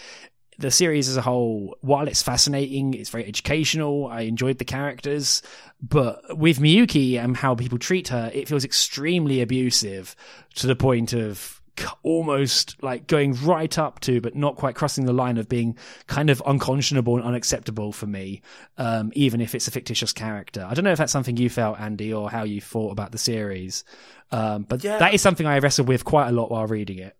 [0.56, 4.06] the series as a whole, while it's fascinating, it's very educational.
[4.06, 5.42] I enjoyed the characters,
[5.82, 10.14] but with Miyuki and how people treat her, it feels extremely abusive
[10.54, 11.60] to the point of
[12.02, 16.30] almost like going right up to, but not quite crossing the line of being kind
[16.30, 18.42] of unconscionable and unacceptable for me,
[18.78, 20.66] um, even if it's a fictitious character.
[20.68, 23.18] I don't know if that's something you felt, Andy, or how you thought about the
[23.18, 23.84] series,
[24.30, 24.98] um, but yeah.
[24.98, 27.16] that is something I wrestled with quite a lot while reading it.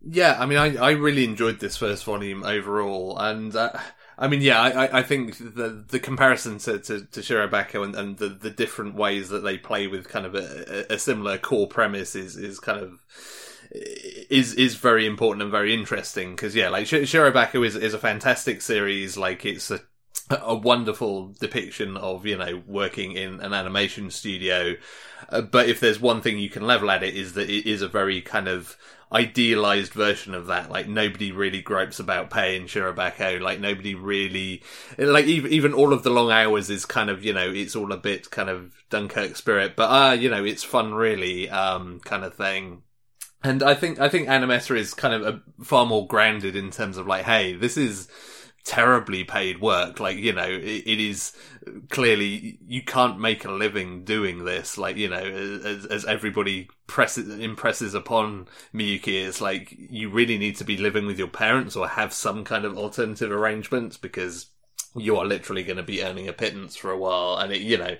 [0.00, 3.72] Yeah, I mean, I, I really enjoyed this first volume overall, and uh,
[4.16, 8.16] I mean, yeah, I, I think the the comparison to to, to Shirobako and, and
[8.16, 12.14] the the different ways that they play with kind of a, a similar core premise
[12.14, 13.00] is is kind of
[13.70, 17.98] is is very important and very interesting because yeah, like Sh- Shirobako is is a
[17.98, 19.16] fantastic series.
[19.16, 19.80] Like it's a
[20.30, 24.74] a wonderful depiction of you know working in an animation studio.
[25.28, 27.82] Uh, but if there's one thing you can level at it is that it is
[27.82, 28.76] a very kind of
[29.12, 30.70] idealized version of that.
[30.70, 33.40] Like nobody really gripes about pay in Shirobako.
[33.40, 34.62] Like nobody really,
[34.98, 37.92] like even even all of the long hours is kind of you know it's all
[37.92, 42.00] a bit kind of Dunkirk spirit, but ah uh, you know it's fun really um
[42.00, 42.82] kind of thing
[43.42, 46.96] and I think I think Animeta is kind of a, far more grounded in terms
[46.96, 48.08] of like, hey, this is
[48.64, 50.00] terribly paid work.
[50.00, 51.32] Like you know, it, it is
[51.88, 54.76] clearly you can't make a living doing this.
[54.76, 60.56] Like you know, as, as everybody presses impresses upon Miyuki, it's like you really need
[60.56, 64.46] to be living with your parents or have some kind of alternative arrangements because
[64.96, 67.76] you are literally going to be earning a pittance for a while, and it you
[67.76, 67.96] know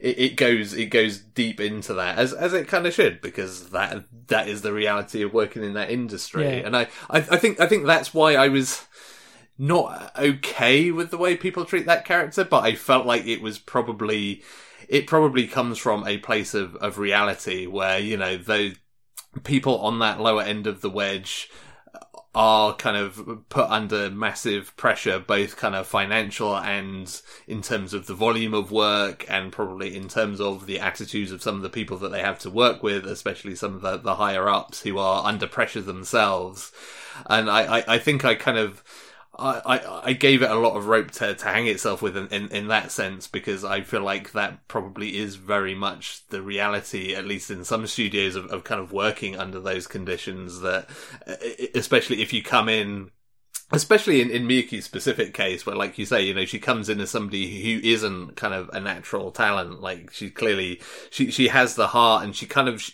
[0.00, 3.70] it, it goes it goes deep into that as as it kind of should because
[3.70, 6.44] that that is the reality of working in that industry.
[6.44, 6.66] Yeah.
[6.66, 8.86] And I, I I think I think that's why I was
[9.58, 13.58] not okay with the way people treat that character, but I felt like it was
[13.58, 14.42] probably
[14.88, 18.76] it probably comes from a place of, of reality where, you know, the
[19.44, 21.48] people on that lower end of the wedge
[22.34, 28.06] are kind of put under massive pressure, both kind of financial and in terms of
[28.06, 31.68] the volume of work, and probably in terms of the attitudes of some of the
[31.68, 34.96] people that they have to work with, especially some of the, the higher ups who
[34.96, 36.72] are under pressure themselves.
[37.26, 38.82] And I, I, I think I kind of
[39.42, 42.48] I, I, gave it a lot of rope to, to hang itself with in, in,
[42.48, 47.26] in, that sense because I feel like that probably is very much the reality, at
[47.26, 50.60] least in some studios, of, of kind of working under those conditions.
[50.60, 50.88] That,
[51.74, 53.10] especially if you come in
[53.72, 57.00] especially in, in Miyuki's specific case, where, like you say, you know, she comes in
[57.00, 59.80] as somebody who isn't kind of a natural talent.
[59.80, 60.80] Like she clearly,
[61.10, 62.88] she she has the heart, and she kind of.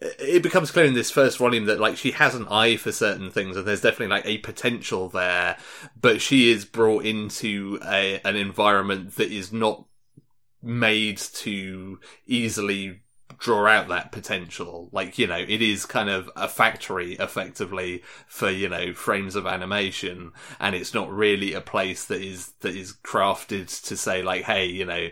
[0.00, 3.30] It becomes clear in this first volume that like she has an eye for certain
[3.30, 5.56] things and there's definitely like a potential there
[6.00, 9.86] but she is brought into a an environment that is not
[10.62, 13.00] made to easily
[13.38, 14.88] draw out that potential.
[14.92, 19.46] Like, you know, it is kind of a factory effectively for, you know, frames of
[19.46, 24.44] animation and it's not really a place that is, that is crafted to say like,
[24.44, 25.08] hey, you know,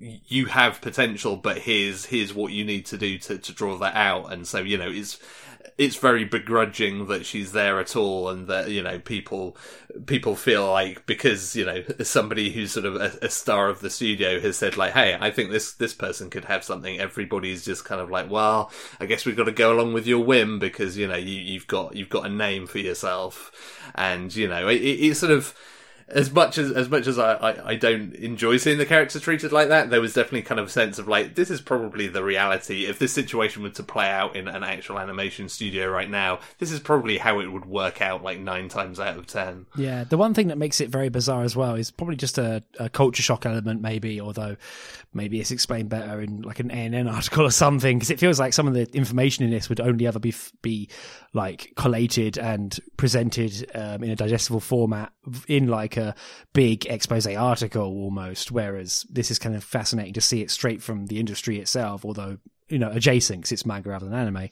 [0.00, 3.94] you have potential, but here's, here's what you need to do to, to draw that
[3.94, 4.32] out.
[4.32, 5.18] And so, you know, it's,
[5.80, 9.56] it's very begrudging that she's there at all, and that you know people
[10.04, 13.88] people feel like because you know somebody who's sort of a, a, star of the
[13.88, 17.00] studio has said like, hey, I think this this person could have something.
[17.00, 18.70] Everybody's just kind of like, well,
[19.00, 21.66] I guess we've got to go along with your whim because you know you, you've
[21.66, 23.50] got you've got a name for yourself,
[23.94, 25.54] and you know it, it, sort of
[26.10, 29.52] as much as as much as I, I, I, don't enjoy seeing the character treated
[29.52, 32.22] like that, there was definitely kind of a sense of like this is probably the
[32.22, 32.86] reality.
[32.86, 36.72] If this situation were to play out in an actual animation studio right now, this
[36.72, 39.66] is probably how it would work out like nine times out of ten.
[39.76, 42.62] Yeah, the one thing that makes it very bizarre as well is probably just a,
[42.78, 44.20] a culture shock element, maybe.
[44.20, 44.56] Although
[45.14, 48.52] maybe it's explained better in like an ANN article or something, because it feels like
[48.52, 50.88] some of the information in this would only ever be be
[51.32, 55.12] like collated and presented um, in a digestible format
[55.46, 56.14] in like a
[56.52, 58.50] big expose article almost.
[58.50, 62.38] Whereas this is kind of fascinating to see it straight from the industry itself, although
[62.68, 64.48] you know adjacent because it's manga rather than anime.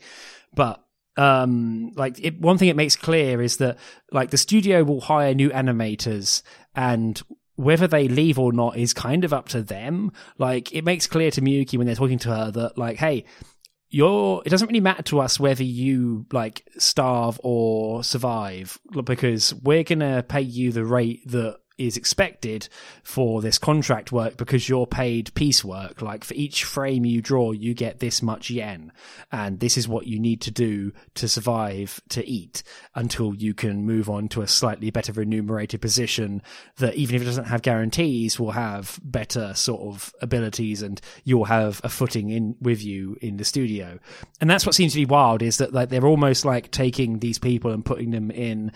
[0.54, 0.84] But
[1.16, 3.76] um like it, one thing it makes clear is that
[4.12, 6.42] like the studio will hire new animators
[6.76, 7.20] and
[7.56, 11.28] whether they leave or not is kind of up to them like it makes clear
[11.32, 13.24] to Miyuki when they're talking to her that like hey
[13.90, 19.84] you're it doesn't really matter to us whether you like starve or survive because we're
[19.84, 22.68] gonna pay you the rate that is expected
[23.02, 26.02] for this contract work because you're paid piecework.
[26.02, 28.92] Like for each frame you draw, you get this much yen.
[29.32, 32.62] And this is what you need to do to survive, to eat
[32.94, 36.42] until you can move on to a slightly better remunerated position
[36.78, 41.44] that even if it doesn't have guarantees will have better sort of abilities and you'll
[41.44, 43.98] have a footing in with you in the studio.
[44.40, 47.38] And that's what seems to be wild is that like they're almost like taking these
[47.38, 48.72] people and putting them in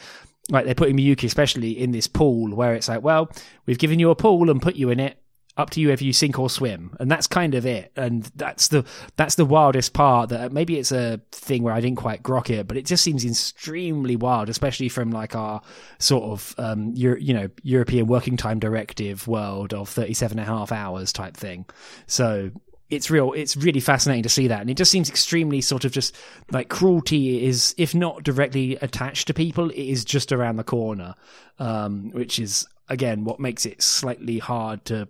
[0.50, 3.30] like they're putting Miyuki especially in this pool where it's like, well,
[3.66, 5.18] we've given you a pool and put you in it.
[5.54, 7.92] Up to you if you sink or swim, and that's kind of it.
[7.94, 8.86] And that's the
[9.16, 10.30] that's the wildest part.
[10.30, 13.22] That maybe it's a thing where I didn't quite grok it, but it just seems
[13.22, 15.60] extremely wild, especially from like our
[15.98, 20.50] sort of um, Euro, you know European Working Time Directive world of 37 and a
[20.50, 21.66] half hours type thing.
[22.06, 22.50] So
[22.92, 24.60] it's real it's really fascinating to see that.
[24.60, 26.14] And it just seems extremely sort of just
[26.50, 31.14] like cruelty is if not directly attached to people it is just around the corner
[31.58, 35.08] um, which is again what makes it slightly hard to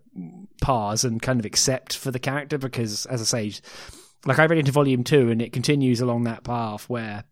[0.60, 3.60] parse and kind of accept for the character because as i say
[4.26, 7.24] like i read into volume 2 and it continues along that path where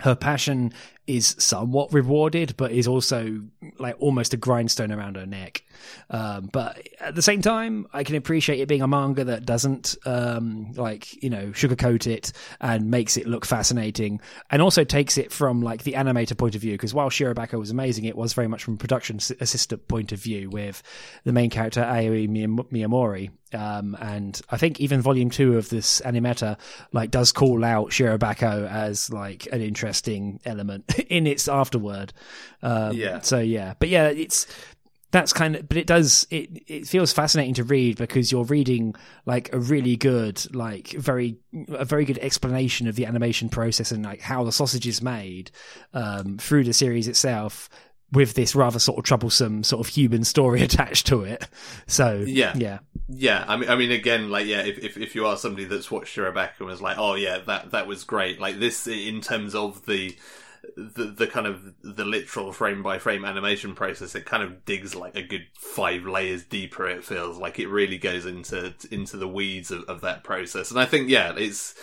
[0.00, 0.72] her passion
[1.06, 3.42] is somewhat rewarded, but is also
[3.78, 5.64] like almost a grindstone around her neck.
[6.10, 9.96] Um, but at the same time, I can appreciate it being a manga that doesn't
[10.04, 14.20] um, like you know sugarcoat it and makes it look fascinating,
[14.50, 16.72] and also takes it from like the animator point of view.
[16.72, 20.50] Because while Shirobako was amazing, it was very much from production assistant point of view
[20.50, 20.82] with
[21.24, 23.30] the main character Aoi Miyamori.
[23.52, 26.56] Um, and I think even volume two of this animeta
[26.92, 32.12] like does call out Shirobako as like an interesting element in its afterword.
[32.62, 33.20] Um, yeah.
[33.20, 34.46] So yeah, but yeah, it's
[35.10, 38.94] that's kind of but it does it it feels fascinating to read because you're reading
[39.26, 41.36] like a really good like very
[41.70, 45.50] a very good explanation of the animation process and like how the sausage is made
[45.94, 47.68] um, through the series itself
[48.12, 51.48] with this rather sort of troublesome sort of human story attached to it.
[51.86, 52.52] So yeah.
[52.56, 52.78] yeah.
[53.08, 53.44] Yeah.
[53.46, 56.16] I mean i mean again like yeah if, if, if you are somebody that's watched
[56.16, 58.40] rebecca and was like oh yeah that that was great.
[58.40, 60.16] Like this in terms of the
[60.76, 64.94] the the kind of the literal frame by frame animation process, it kind of digs
[64.94, 66.88] like a good five layers deeper.
[66.88, 70.78] It feels like it really goes into into the weeds of, of that process, and
[70.78, 71.74] I think yeah, it's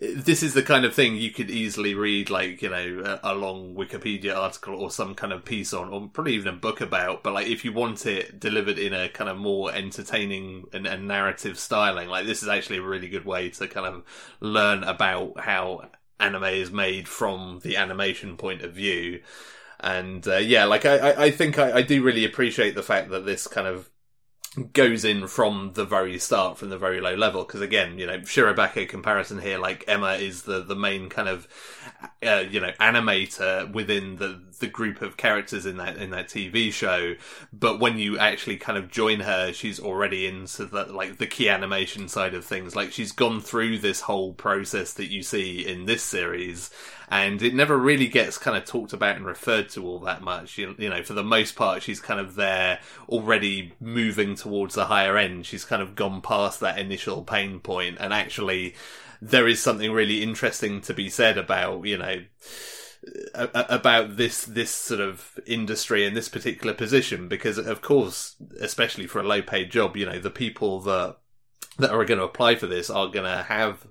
[0.00, 3.34] this is the kind of thing you could easily read like you know a, a,
[3.34, 7.22] long wikipedia article or some kind of piece on or probably even a book about
[7.22, 11.08] but like if you want it delivered in a kind of more entertaining and, and
[11.08, 14.04] narrative styling like this is actually a really good way to kind of
[14.40, 15.82] learn about how
[16.20, 19.20] anime is made from the animation point of view.
[19.80, 23.24] And uh, yeah, like I, I think I, I, do really appreciate the fact that
[23.24, 23.89] this kind of
[24.72, 27.44] goes in from the very start, from the very low level.
[27.44, 31.46] Because again, you know, Shirobako comparison here, like Ema is the the main kind of
[32.26, 36.72] uh, you know animator within the the group of characters in that in that TV
[36.72, 37.14] show.
[37.52, 41.48] But when you actually kind of join her, she's already into the like the key
[41.48, 42.74] animation side of things.
[42.74, 46.70] Like she's gone through this whole process that you see in this series
[47.10, 50.56] and it never really gets kind of talked about and referred to all that much.
[50.56, 52.78] You, you, know, for the most part, she's kind of there
[53.08, 55.46] already moving towards the higher end.
[55.46, 58.74] She's kind of gone past that initial pain point, and actually,
[59.22, 62.22] there is something really interesting to be said about you know
[63.34, 69.20] about this this sort of industry and this particular position because of course especially for
[69.20, 71.16] a low paid job you know the people that
[71.78, 73.86] that are going to apply for this are going to have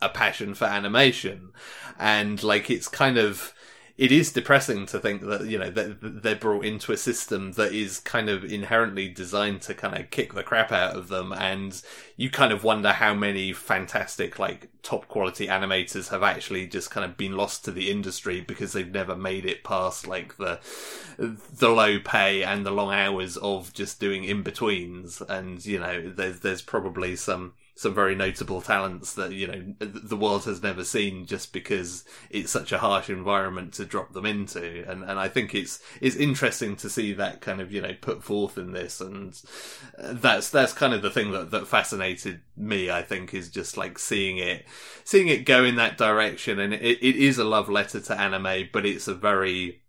[0.00, 1.50] a passion for animation
[1.98, 3.52] and like it's kind of
[3.98, 7.72] it is depressing to think that you know that they're brought into a system that
[7.72, 11.82] is kind of inherently designed to kind of kick the crap out of them and
[12.16, 17.04] you kind of wonder how many fantastic like top quality animators have actually just kind
[17.04, 20.58] of been lost to the industry because they've never made it past like the
[21.18, 26.08] the low pay and the long hours of just doing in betweens and you know
[26.08, 27.52] there's there's probably some
[27.82, 32.52] some very notable talents that you know the world has never seen just because it's
[32.52, 34.88] such a harsh environment to drop them into.
[34.88, 38.22] And and I think it's it's interesting to see that kind of you know put
[38.22, 39.00] forth in this.
[39.00, 39.38] And
[39.98, 43.76] uh, that's that's kind of the thing that that fascinated me I think is just
[43.76, 44.64] like seeing it
[45.04, 46.60] seeing it go in that direction.
[46.60, 49.81] And it, it is a love letter to anime but it's a very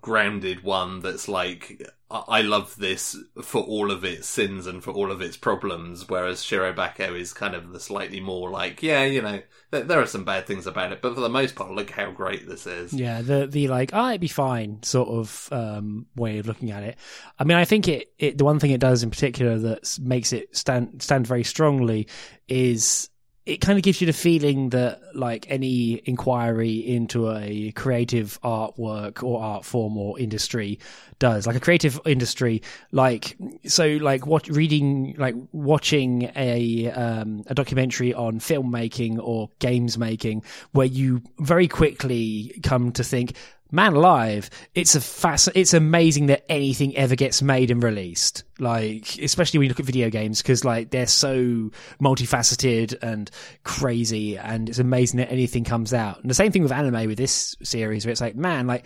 [0.00, 5.12] grounded one that's like I love this for all of its sins and for all
[5.12, 9.40] of its problems, whereas Shirobako is kind of the slightly more like, yeah, you know,
[9.70, 12.10] there, there, are some bad things about it, but for the most part, look how
[12.10, 12.92] great this is.
[12.92, 16.82] Yeah, the the like, oh, it'd be fine sort of um, way of looking at
[16.82, 16.98] it.
[17.38, 20.32] I mean, I think it, it the one thing it does in particular that makes
[20.32, 22.08] it stand stand very strongly
[22.48, 23.09] is
[23.50, 29.24] it kind of gives you the feeling that like any inquiry into a creative artwork
[29.24, 30.78] or art form or industry
[31.18, 31.48] does.
[31.48, 33.36] Like a creative industry like
[33.66, 40.44] so like what reading like watching a um, a documentary on filmmaking or games making
[40.70, 43.34] where you very quickly come to think
[43.72, 48.44] man alive it's a fasc- it's amazing that anything ever gets made and released.
[48.58, 53.30] Like especially when you look at video games because like they're so multifaceted and
[53.64, 56.20] crazy and it's amazing that anything comes out.
[56.20, 58.84] And the same thing with anime with this series where it's like man like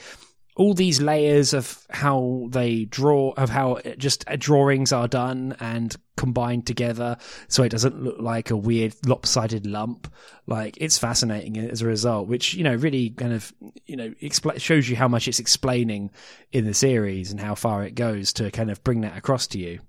[0.57, 6.65] all these layers of how they draw, of how just drawings are done and combined
[6.67, 7.17] together,
[7.49, 10.13] so it doesn't look like a weird lopsided lump.
[10.47, 13.53] Like it's fascinating as a result, which you know really kind of
[13.87, 16.11] you know expl- shows you how much it's explaining
[16.53, 19.59] in the series and how far it goes to kind of bring that across to
[19.59, 19.81] you.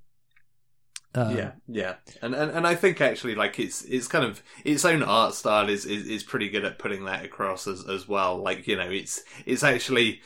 [1.13, 4.83] Um, yeah, yeah, and, and and I think actually like it's it's kind of its
[4.83, 8.37] own art style is, is is pretty good at putting that across as as well.
[8.37, 10.21] Like you know, it's it's actually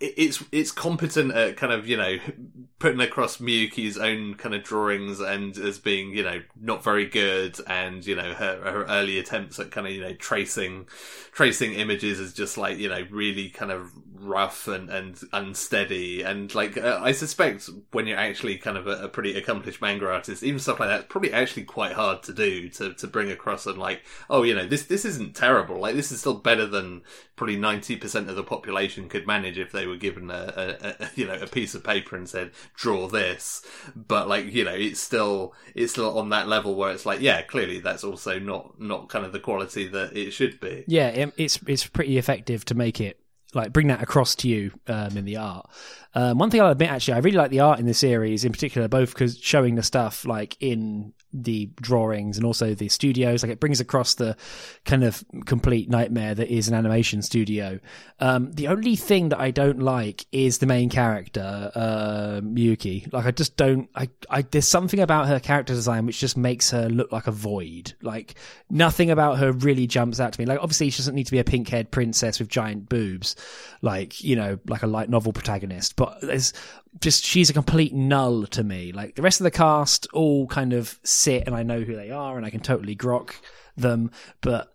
[0.00, 2.18] it's it's competent at kind of you know
[2.78, 7.58] putting across Miyuki's own kind of drawings and as being you know not very good
[7.66, 10.86] and you know her her early attempts at kind of you know tracing
[11.32, 13.90] tracing images is just like you know really kind of
[14.22, 16.22] rough and and unsteady.
[16.22, 20.08] And like uh, I suspect when you're actually kind of a, a, pretty accomplished manga
[20.08, 23.66] artist even stuff like that probably actually quite hard to do to to bring across
[23.66, 25.78] and like oh you know this this isn't terrible.
[25.78, 27.02] Like this is still better than
[27.36, 31.26] probably 90% of the population could manage if they were given a, a, a, you
[31.26, 33.64] know a piece of paper and said draw this.
[33.96, 37.42] But like you know it's still it's still on that level where it's like yeah
[37.42, 40.84] clearly that's also not not kind of the quality that it should be.
[40.86, 43.21] Yeah it, it's it's pretty effective to make it
[43.54, 45.68] like bring that across to you um, in the art.
[46.14, 48.52] Um, one thing I'll admit, actually, I really like the art in the series, in
[48.52, 53.42] particular, both because showing the stuff like in the drawings and also the studios.
[53.42, 54.36] Like it brings across the
[54.84, 57.80] kind of complete nightmare that is an animation studio.
[58.20, 63.12] Um, the only thing that I don't like is the main character, uh, Miyuki.
[63.12, 66.70] Like I just don't, I, I, there's something about her character design which just makes
[66.70, 67.94] her look like a void.
[68.02, 68.34] Like
[68.68, 70.46] nothing about her really jumps out to me.
[70.46, 73.36] Like obviously she doesn't need to be a pink haired princess with giant boobs,
[73.80, 76.52] like, you know, like a light novel protagonist, but there's
[77.00, 78.92] just she's a complete null to me.
[78.92, 82.10] Like the rest of the cast all kind of sit and I know who they
[82.10, 83.32] are and I can totally grok
[83.76, 84.74] them, but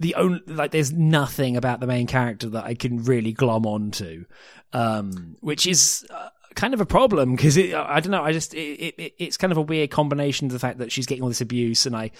[0.00, 4.24] the only like there's nothing about the main character that I can really glom onto,
[4.72, 6.06] um, which is.
[6.10, 8.22] Uh, kind of a problem because I don't know.
[8.22, 11.06] I just it, it, it's kind of a weird combination of the fact that she's
[11.06, 12.10] getting all this abuse, and I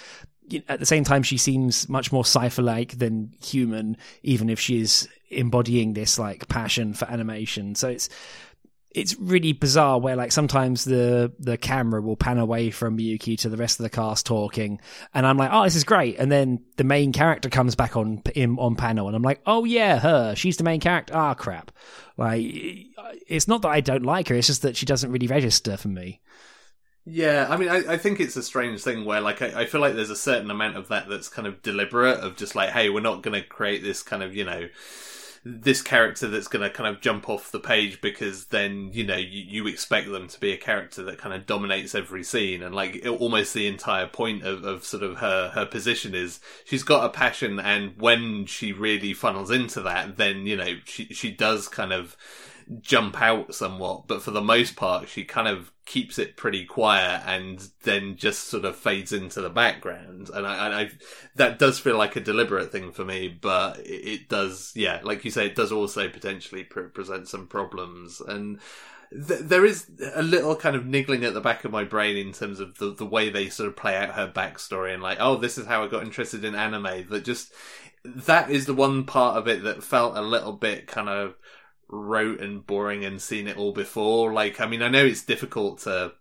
[0.68, 5.08] at the same time she seems much more cipher like than human, even if she's
[5.32, 7.74] embodying this like passion for animation.
[7.74, 8.08] So it's
[8.94, 13.48] it's really bizarre where like sometimes the the camera will pan away from Miyuki to
[13.48, 14.80] the rest of the cast talking,
[15.14, 18.22] and I'm like, oh, this is great, and then the main character comes back on
[18.34, 21.14] in, on panel, and I'm like, oh yeah, her, she's the main character.
[21.16, 21.72] Ah, crap.
[22.18, 22.42] Like,
[23.26, 25.88] it's not that I don't like her; it's just that she doesn't really register for
[25.88, 26.20] me.
[27.04, 29.80] Yeah, I mean, I, I think it's a strange thing where, like, I, I feel
[29.80, 32.90] like there's a certain amount of that that's kind of deliberate, of just like, hey,
[32.90, 34.68] we're not going to create this kind of, you know,
[35.44, 39.16] this character that's going to kind of jump off the page because then you know
[39.16, 42.62] you, you, expect them to be a character that kind of dominates every scene.
[42.62, 46.84] And like almost the entire point of, of sort of her her position is she's
[46.84, 51.30] got a passion and when she really funnels into that then you know she she
[51.32, 52.16] does kind of
[52.80, 57.22] jump out somewhat, but for the most part, she kind of keeps it pretty quiet
[57.26, 60.30] and then just sort of fades into the background.
[60.32, 60.90] And I, I
[61.34, 65.24] that does feel like a deliberate thing for me, but it, it does, yeah, like
[65.24, 68.20] you say, it does also potentially pre- present some problems.
[68.20, 68.60] And
[69.10, 72.32] th- there is a little kind of niggling at the back of my brain in
[72.32, 75.36] terms of the, the way they sort of play out her backstory and like, oh,
[75.36, 77.08] this is how I got interested in anime.
[77.08, 77.52] That just,
[78.04, 81.34] that is the one part of it that felt a little bit kind of
[81.92, 84.32] rote and boring and seen it all before.
[84.32, 86.12] Like, I mean, I know it's difficult to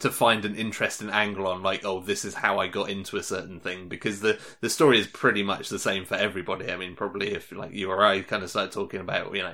[0.00, 3.22] to find an interesting angle on like oh this is how i got into a
[3.22, 6.96] certain thing because the the story is pretty much the same for everybody i mean
[6.96, 9.52] probably if like you or i kind of start talking about you know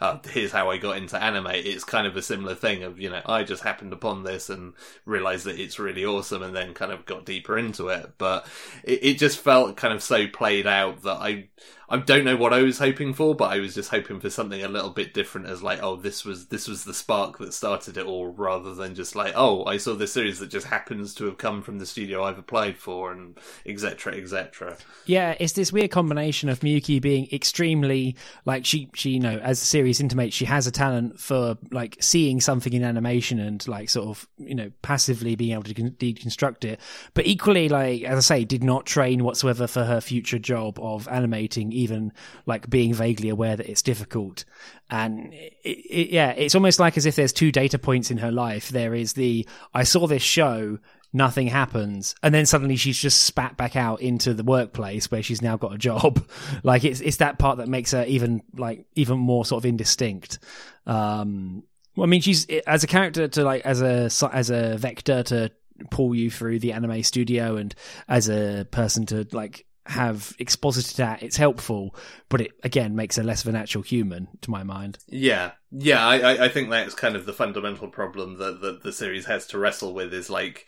[0.00, 1.50] uh, here's how I got into anime.
[1.50, 4.74] It's kind of a similar thing of, you know, I just happened upon this and
[5.04, 8.14] realized that it's really awesome and then kind of got deeper into it.
[8.18, 8.46] But
[8.84, 11.48] it, it just felt kind of so played out that I,
[11.90, 14.62] I don't know what I was hoping for, but I was just hoping for something
[14.62, 17.96] a little bit different as like, oh, this was, this was the spark that started
[17.96, 21.24] it all rather than just like, oh, I saw this series that just happens to
[21.24, 24.14] have come from the studio I've applied for and etc.
[24.14, 24.76] etc.
[25.06, 25.34] Yeah.
[25.40, 29.66] It's this weird combination of Miyuki being extremely like she, she, you know, as the
[29.66, 34.08] series intimates she has a talent for like seeing something in animation and like sort
[34.08, 36.80] of you know passively being able to deconstruct it
[37.14, 41.08] but equally like as i say did not train whatsoever for her future job of
[41.08, 42.12] animating even
[42.46, 44.44] like being vaguely aware that it's difficult.
[44.90, 48.32] And it, it, yeah it's almost like as if there's two data points in her
[48.32, 48.68] life.
[48.68, 50.78] There is the i saw this show
[51.10, 55.40] nothing happens and then suddenly she's just spat back out into the workplace where she's
[55.40, 56.24] now got a job.
[56.62, 60.38] Like it's it's that part that makes her even like even more sort of indistinct.
[60.86, 61.62] Um
[61.96, 65.50] well, i mean she's as a character to like as a as a vector to
[65.90, 67.74] pull you through the anime studio and
[68.08, 71.22] as a person to like have exposited that.
[71.22, 71.94] It's helpful
[72.28, 74.98] but it again makes her less of a natural human to my mind.
[75.06, 75.52] Yeah.
[75.70, 79.46] Yeah i i think that's kind of the fundamental problem that, that the series has
[79.48, 80.66] to wrestle with is like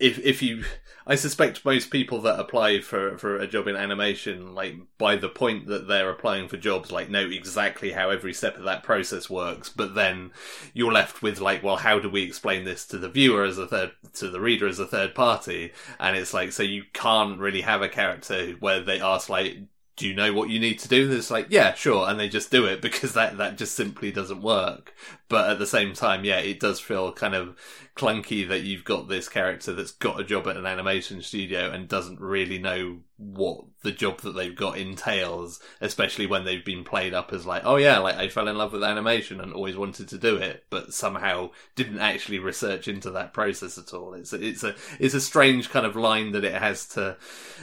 [0.00, 0.64] if if you
[1.06, 5.28] I suspect most people that apply for for a job in animation like by the
[5.28, 9.28] point that they're applying for jobs like know exactly how every step of that process
[9.28, 10.30] works but then
[10.72, 13.66] you're left with like well how do we explain this to the viewer as a
[13.66, 17.60] third to the reader as a third party and it's like so you can't really
[17.62, 19.58] have a character where they ask like
[20.00, 21.04] do you know what you need to do?
[21.04, 24.10] And It's like, yeah, sure, and they just do it because that that just simply
[24.10, 24.94] doesn't work.
[25.28, 27.56] But at the same time, yeah, it does feel kind of
[28.00, 31.86] clunky that you've got this character that's got a job at an animation studio and
[31.86, 37.12] doesn't really know what the job that they've got entails, especially when they've been played
[37.12, 40.08] up as like, oh yeah, like I fell in love with animation and always wanted
[40.08, 44.14] to do it, but somehow didn't actually research into that process at all.
[44.14, 47.18] It's a, it's a it's a strange kind of line that it has to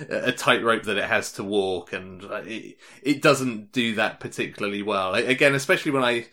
[0.07, 4.83] a tightrope that it has to walk, and uh, it it doesn't do that particularly
[4.83, 5.15] well.
[5.15, 6.27] Again, especially when I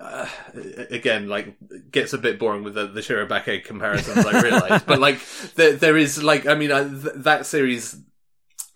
[0.00, 0.26] uh,
[0.90, 1.54] again, like
[1.90, 4.24] gets a bit boring with the, the Shirobako comparisons.
[4.24, 5.20] I realise, but like
[5.56, 7.96] there, there is like I mean I, th- that series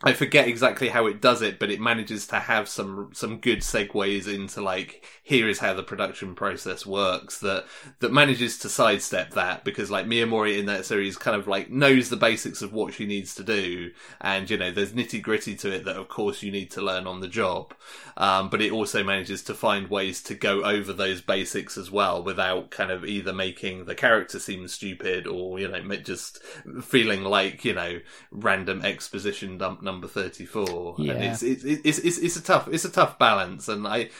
[0.05, 3.61] I forget exactly how it does it, but it manages to have some some good
[3.61, 7.65] segues into like here is how the production process works that
[8.01, 12.11] that manages to sidestep that because like Miyamori in that series kind of like knows
[12.11, 13.91] the basics of what she needs to do
[14.21, 17.07] and you know there's nitty gritty to it that of course you need to learn
[17.07, 17.73] on the job.
[18.19, 22.23] Um, but it also manages to find ways to go over those basics as well
[22.23, 26.43] without kind of either making the character seem stupid or you know just
[26.83, 28.01] feeling like you know
[28.31, 31.13] random exposition dump number 34 yeah.
[31.13, 34.11] and it's, it's it's, it's it's a tough it's a tough balance and I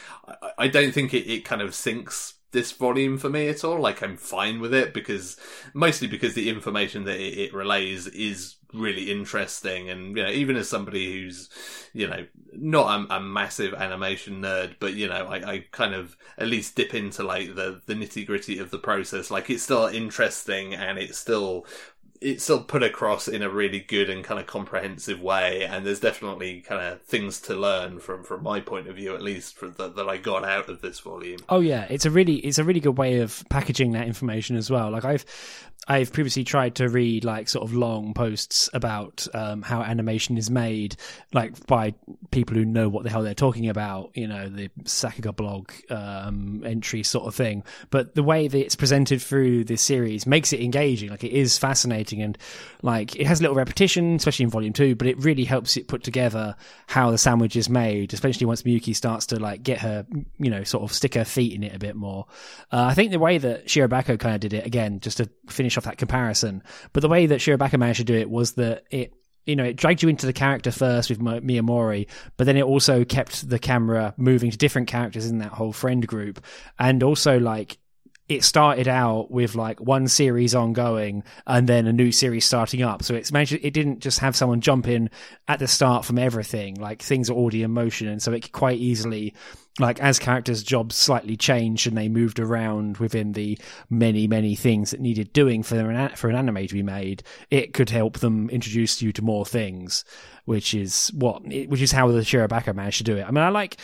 [0.57, 3.79] I don't think it, it kind of sinks this volume for me at all.
[3.79, 5.37] Like I'm fine with it because
[5.75, 10.55] mostly because the information that it, it, relays is really interesting, and you know, even
[10.55, 11.49] as somebody who's
[11.93, 16.17] you know not a, a massive animation nerd, but you know, I, I, kind of
[16.37, 19.29] at least dip into like the the nitty gritty of the process.
[19.29, 21.67] Like it's still interesting and it's still
[22.21, 25.63] it's still put across in a really good and kind of comprehensive way.
[25.63, 29.21] And there's definitely kind of things to learn from from my point of view, at
[29.21, 31.39] least, the, that I got out of this volume.
[31.49, 34.69] Oh yeah, it's a really it's a really good way of packaging that information as
[34.69, 34.91] well.
[34.91, 35.25] Like I've
[35.87, 40.49] I've previously tried to read like sort of long posts about um, how animation is
[40.49, 40.95] made,
[41.31, 41.93] like by
[42.31, 44.11] people who know what the hell they're talking about.
[44.15, 47.63] You know, the Sakuga blog um, entry sort of thing.
[47.91, 51.09] But the way that it's presented through this series makes it engaging.
[51.09, 52.37] Like it is fascinating and
[52.81, 54.95] like it has a little repetition, especially in volume two.
[54.95, 56.55] But it really helps it put together
[56.87, 60.07] how the sandwich is made, especially once Miyuki starts to like get her,
[60.39, 62.25] you know, sort of stick her feet in it a bit more.
[62.71, 65.74] Uh, I think the way that Shirobako kind of did it again, just to finish
[65.77, 66.63] off that comparison.
[66.93, 69.13] But the way that Shirobako managed to do it was that it
[69.45, 73.05] you know, it dragged you into the character first with Miyamori, but then it also
[73.05, 76.43] kept the camera moving to different characters in that whole friend group.
[76.79, 77.77] And also, like,
[78.27, 83.03] it started out with like one series ongoing and then a new series starting up.
[83.03, 85.11] So it's managed, it didn't just have someone jump in
[85.47, 86.75] at the start from everything.
[86.75, 88.07] Like things are already in motion.
[88.07, 89.35] And so it could quite easily,
[89.79, 93.59] like as characters' jobs slightly changed and they moved around within the
[93.91, 97.21] many, many things that needed doing for an, for an anime to be made,
[97.51, 100.03] it could help them introduce you to more things,
[100.45, 103.27] which is what, which is how the Shirobako managed to do it.
[103.27, 103.77] I mean, I like,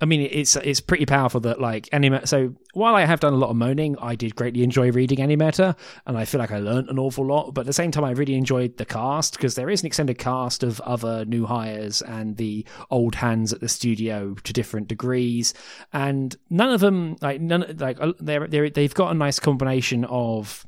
[0.00, 2.26] I mean, it's it's pretty powerful that like anime.
[2.26, 5.74] So while I have done a lot of moaning, I did greatly enjoy reading Animeta,
[6.06, 7.54] and I feel like I learned an awful lot.
[7.54, 10.18] But at the same time, I really enjoyed the cast because there is an extended
[10.18, 15.54] cast of other new hires and the old hands at the studio to different degrees,
[15.94, 20.04] and none of them like none like uh, they're, they're they've got a nice combination
[20.04, 20.66] of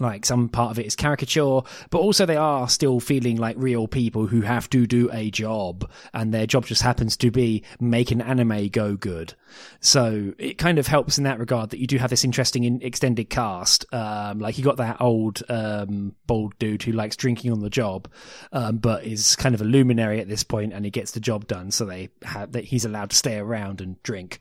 [0.00, 3.86] like some part of it is caricature, but also they are still feeling like real
[3.86, 8.20] people who have to do a job, and their job just happens to be making
[8.20, 9.34] an anime go good.
[9.80, 13.28] So it kind of helps in that regard that you do have this interesting extended
[13.28, 13.84] cast.
[13.92, 18.08] Um, like you got that old um, bald dude who likes drinking on the job,
[18.52, 21.46] um, but is kind of a luminary at this point, and he gets the job
[21.46, 21.70] done.
[21.70, 24.38] So they have that he's allowed to stay around and drink,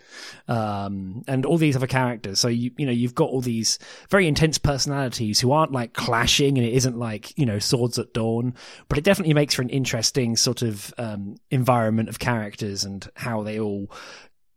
[0.47, 2.39] um, and all these other characters.
[2.39, 3.79] So you you know you've got all these
[4.09, 8.13] very intense personalities who aren't like clashing and it isn't like, you know, swords at
[8.13, 8.53] dawn,
[8.87, 13.43] but it definitely makes for an interesting sort of um, environment of characters and how
[13.43, 13.91] they all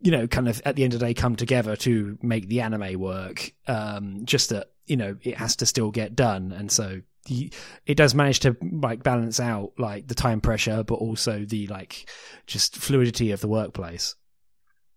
[0.01, 2.61] you know, kind of at the end of the day come together to make the
[2.61, 3.53] anime work.
[3.66, 6.53] Um, just that, you know, it has to still get done.
[6.53, 11.47] And so it does manage to like balance out like the time pressure, but also
[11.47, 12.11] the like
[12.47, 14.14] just fluidity of the workplace.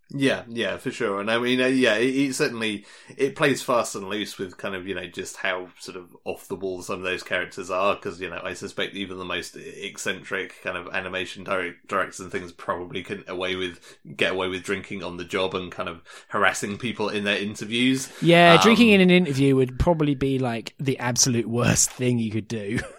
[0.09, 1.19] Yeah, yeah, for sure.
[1.19, 2.85] And I mean, uh, yeah, it, it, certainly
[3.17, 6.47] it plays fast and loose with kind of you know just how sort of off
[6.47, 7.95] the wall some of those characters are.
[7.95, 12.31] Because you know, I suspect even the most eccentric kind of animation direct, directors and
[12.31, 16.01] things probably can away with get away with drinking on the job and kind of
[16.29, 18.09] harassing people in their interviews.
[18.21, 22.31] Yeah, um, drinking in an interview would probably be like the absolute worst thing you
[22.31, 22.79] could do.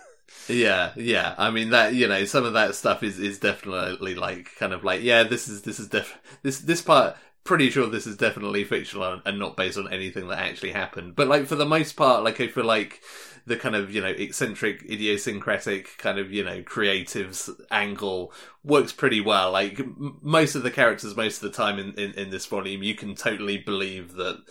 [0.48, 1.34] Yeah, yeah.
[1.36, 4.82] I mean that you know some of that stuff is is definitely like kind of
[4.82, 8.64] like yeah this is this is def this this part pretty sure this is definitely
[8.64, 11.16] fictional and not based on anything that actually happened.
[11.16, 13.00] But like for the most part, like I feel like
[13.46, 18.32] the kind of you know eccentric, idiosyncratic kind of you know creatives angle
[18.64, 19.52] works pretty well.
[19.52, 22.82] Like m- most of the characters, most of the time in, in, in this volume,
[22.82, 24.42] you can totally believe that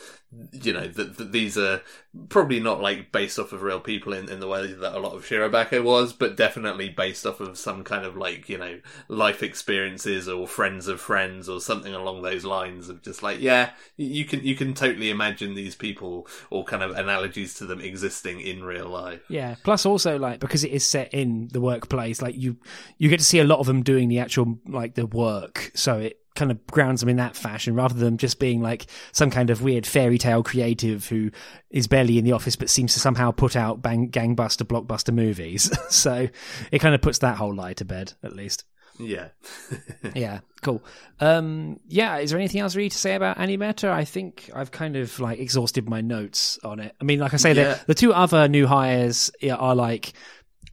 [0.51, 1.82] you know that, that, these are
[2.28, 5.13] probably not like based off of real people in, in the way that a lot
[5.13, 9.41] of Shirobako was, but definitely based off of some kind of like you know life
[9.41, 14.25] experiences or friends of friends or something along those lines of just like yeah you
[14.25, 18.63] can you can totally imagine these people or kind of analogies to them existing in
[18.63, 19.21] real life.
[19.30, 19.55] Yeah.
[19.63, 22.57] Plus also like because it is set in the workplace, like you
[22.97, 25.97] you get to see a lot of them doing the actual like the work, so
[25.99, 29.49] it kind of grounds them in that fashion rather than just being like some kind
[29.49, 31.31] of weird fairy tale creative who
[31.69, 35.69] is barely in the office but seems to somehow put out bang gangbuster blockbuster movies.
[35.93, 36.27] so
[36.71, 38.63] it kind of puts that whole lie to bed at least.
[38.99, 39.27] Yeah.
[40.15, 40.83] yeah, cool.
[41.19, 43.89] Um, yeah, is there anything else really to say about Animeta?
[43.89, 46.95] I think I've kind of like exhausted my notes on it.
[46.99, 47.73] I mean, like I say, yeah.
[47.73, 50.13] the, the two other new hires are like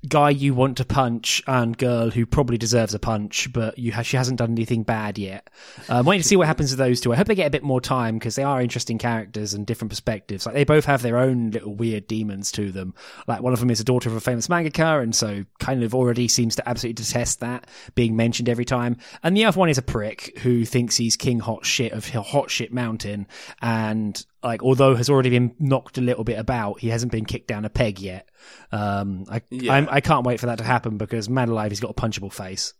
[0.08, 4.02] guy you want to punch and girl who probably deserves a punch, but you ha-
[4.02, 5.50] she hasn't done anything bad yet.
[5.88, 7.12] I'm um, waiting to see what happens to those two.
[7.12, 9.90] I hope they get a bit more time because they are interesting characters and different
[9.90, 10.46] perspectives.
[10.46, 12.94] Like they both have their own little weird demons to them.
[13.26, 15.94] Like one of them is a daughter of a famous mangaka, and so kind of
[15.94, 18.96] already seems to absolutely detest that being mentioned every time.
[19.22, 22.50] And the other one is a prick who thinks he's king hot shit of hot
[22.50, 23.26] shit mountain,
[23.62, 27.48] and like although has already been knocked a little bit about, he hasn't been kicked
[27.48, 28.28] down a peg yet.
[28.70, 29.86] Um, I yeah.
[29.90, 32.32] I can not wait for that to happen because man alive, he's got a punchable
[32.32, 32.74] face.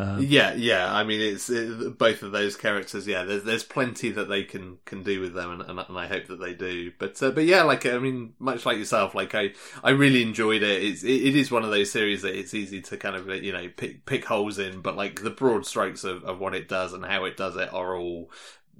[0.00, 0.94] Um, yeah, yeah.
[0.94, 3.08] I mean, it's it, both of those characters.
[3.08, 6.06] Yeah, there's there's plenty that they can can do with them, and, and, and I
[6.06, 6.92] hope that they do.
[7.00, 10.62] But uh, but yeah, like I mean, much like yourself, like I I really enjoyed
[10.62, 10.84] it.
[10.84, 13.52] It's it, it is one of those series that it's easy to kind of you
[13.52, 16.92] know pick pick holes in, but like the broad strokes of, of what it does
[16.92, 18.30] and how it does it are all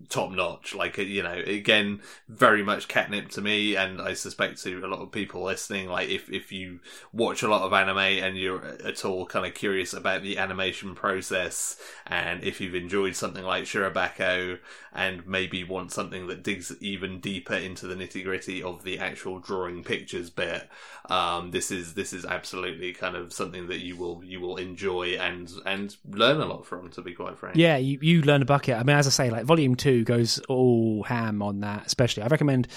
[0.09, 0.75] top notch.
[0.75, 5.01] Like you know, again, very much catnip to me, and I suspect to a lot
[5.01, 5.89] of people listening.
[5.89, 6.81] Like if if you
[7.13, 10.95] watch a lot of anime and you're at all kind of curious about the animation
[10.95, 11.77] process,
[12.07, 14.59] and if you've enjoyed something like Shirobako,
[14.93, 19.39] and maybe want something that digs even deeper into the nitty gritty of the actual
[19.39, 20.69] drawing pictures bit,
[21.11, 25.17] um, this is this is absolutely kind of something that you will you will enjoy
[25.21, 26.89] and and learn a lot from.
[26.89, 28.77] To be quite frank, yeah, you you learn a bucket.
[28.77, 31.87] I mean, as I say, like volume two goes all ham on that.
[31.87, 32.69] Especially, I recommend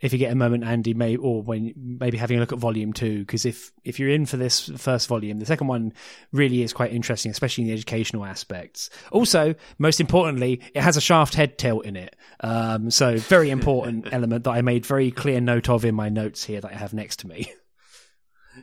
[0.00, 2.92] if you get a moment, Andy, may or when maybe having a look at volume
[2.92, 5.92] two, because if if you're in for this first volume, the second one
[6.32, 8.90] really is quite interesting, especially in the educational aspects.
[9.12, 14.08] Also, most importantly, it has a shaft head tilt in it, um, so very important
[14.12, 16.94] element that I made very clear note of in my notes here that I have
[16.94, 17.52] next to me.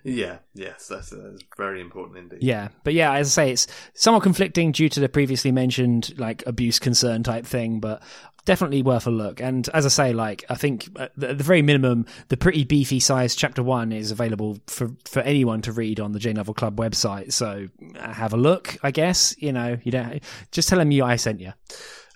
[0.07, 2.39] Yeah, yes, that's, that's, very important indeed.
[2.41, 6.47] Yeah, but yeah, as I say, it's somewhat conflicting due to the previously mentioned like
[6.47, 8.01] abuse concern type thing, but
[8.45, 9.41] definitely worth a look.
[9.41, 13.35] And as I say, like I think at the, very minimum, the pretty beefy size
[13.35, 17.33] chapter one is available for for anyone to read on the J Novel Club website.
[17.33, 17.67] So
[17.99, 19.35] uh, have a look, I guess.
[19.39, 21.51] You know, you don't just tell them you I sent you.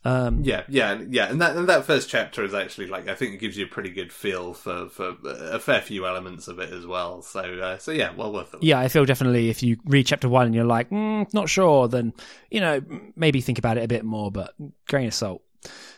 [0.04, 3.36] Um, yeah, yeah, yeah, and that and that first chapter is actually like I think
[3.36, 6.74] it gives you a pretty good feel for, for a fair few elements of it
[6.74, 7.22] as well.
[7.22, 8.64] So uh, so yeah, well worth it.
[8.64, 11.88] Yeah, I feel definitely if you read chapter one and you're like mm, not sure,
[11.88, 12.14] then
[12.50, 12.82] you know
[13.16, 14.56] maybe think about it a bit more, but
[14.88, 15.44] grain of salt.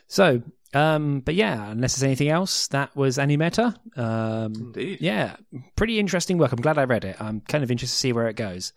[0.08, 0.43] So
[0.74, 3.76] um, but yeah, unless there's anything else, that was Animeta.
[3.97, 4.99] Um, Indeed.
[5.01, 5.36] Yeah,
[5.76, 6.51] pretty interesting work.
[6.51, 7.15] I'm glad I read it.
[7.19, 8.74] I'm kind of interested to see where it goes.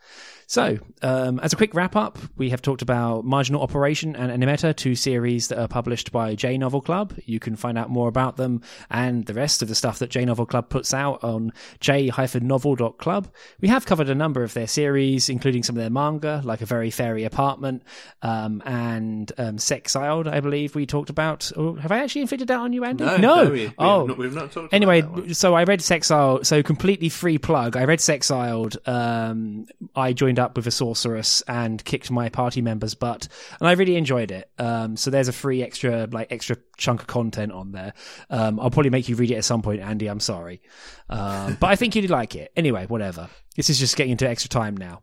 [0.49, 4.77] So, um, as a quick wrap up, we have talked about Marginal Operation and Animeta,
[4.77, 7.15] two series that are published by J Novel Club.
[7.25, 10.25] You can find out more about them and the rest of the stuff that J
[10.25, 13.29] Novel Club puts out on j-novel.club.
[13.61, 16.67] We have covered a number of their series, including some of their manga, like A
[16.67, 17.83] Very Fairy Apartment
[18.23, 21.51] um, and um, Sexiled, I believe we talked about.
[21.57, 23.05] Or have I actually inflicted that on you, Andy?
[23.05, 24.75] No, no, we, we oh, not, we've not talked.
[24.75, 26.45] Anyway, so I read Sexiled.
[26.45, 27.77] So completely free plug.
[27.77, 28.77] I read Sexiled.
[28.89, 33.29] Um, I joined up with a sorceress and kicked my party member's butt,
[33.61, 34.51] and I really enjoyed it.
[34.59, 37.93] Um, so there's a free extra like extra chunk of content on there.
[38.31, 40.09] Um, I'll probably make you read it at some point, Andy.
[40.09, 40.61] I'm sorry,
[41.09, 42.51] um, but I think you'd like it.
[42.57, 43.29] Anyway, whatever.
[43.55, 45.03] This is just getting into extra time now.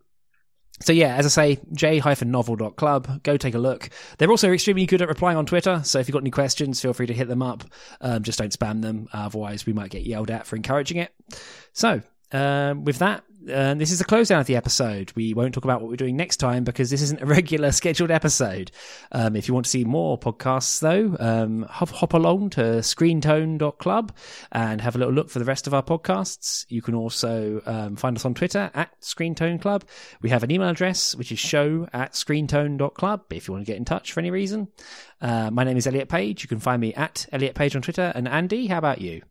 [0.83, 3.23] So yeah, as I say, j-novel.club.
[3.23, 3.89] Go take a look.
[4.17, 5.81] They're also extremely good at replying on Twitter.
[5.83, 7.63] So if you've got any questions, feel free to hit them up.
[8.01, 9.07] Um, just don't spam them.
[9.13, 11.13] Otherwise, we might get yelled at for encouraging it.
[11.71, 15.11] So um, with that, uh, this is the close down of the episode.
[15.15, 18.11] We won't talk about what we're doing next time because this isn't a regular scheduled
[18.11, 18.71] episode.
[19.11, 24.15] Um, if you want to see more podcasts, though, um, hop, hop along to screentone.club
[24.51, 26.65] and have a little look for the rest of our podcasts.
[26.69, 29.83] You can also um, find us on Twitter at Screentone Club.
[30.21, 33.77] We have an email address, which is show at screentone.club if you want to get
[33.77, 34.67] in touch for any reason.
[35.21, 36.43] Uh, my name is Elliot Page.
[36.43, 38.11] You can find me at Elliot Page on Twitter.
[38.15, 39.23] And Andy, how about you?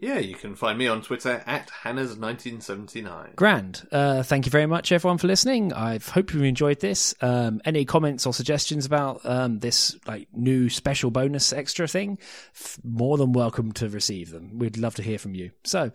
[0.00, 3.34] Yeah, you can find me on Twitter at Hanners1979.
[3.34, 3.86] Grand.
[3.90, 5.72] Uh, thank you very much, everyone, for listening.
[5.72, 7.14] I hope you enjoyed this.
[7.20, 12.18] Um, any comments or suggestions about um, this like new special bonus extra thing?
[12.54, 14.58] F- more than welcome to receive them.
[14.58, 15.50] We'd love to hear from you.
[15.64, 15.90] So,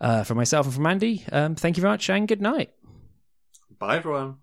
[0.00, 2.70] uh, from myself and from Andy, um, thank you very much and good night.
[3.78, 4.36] Bye, everyone.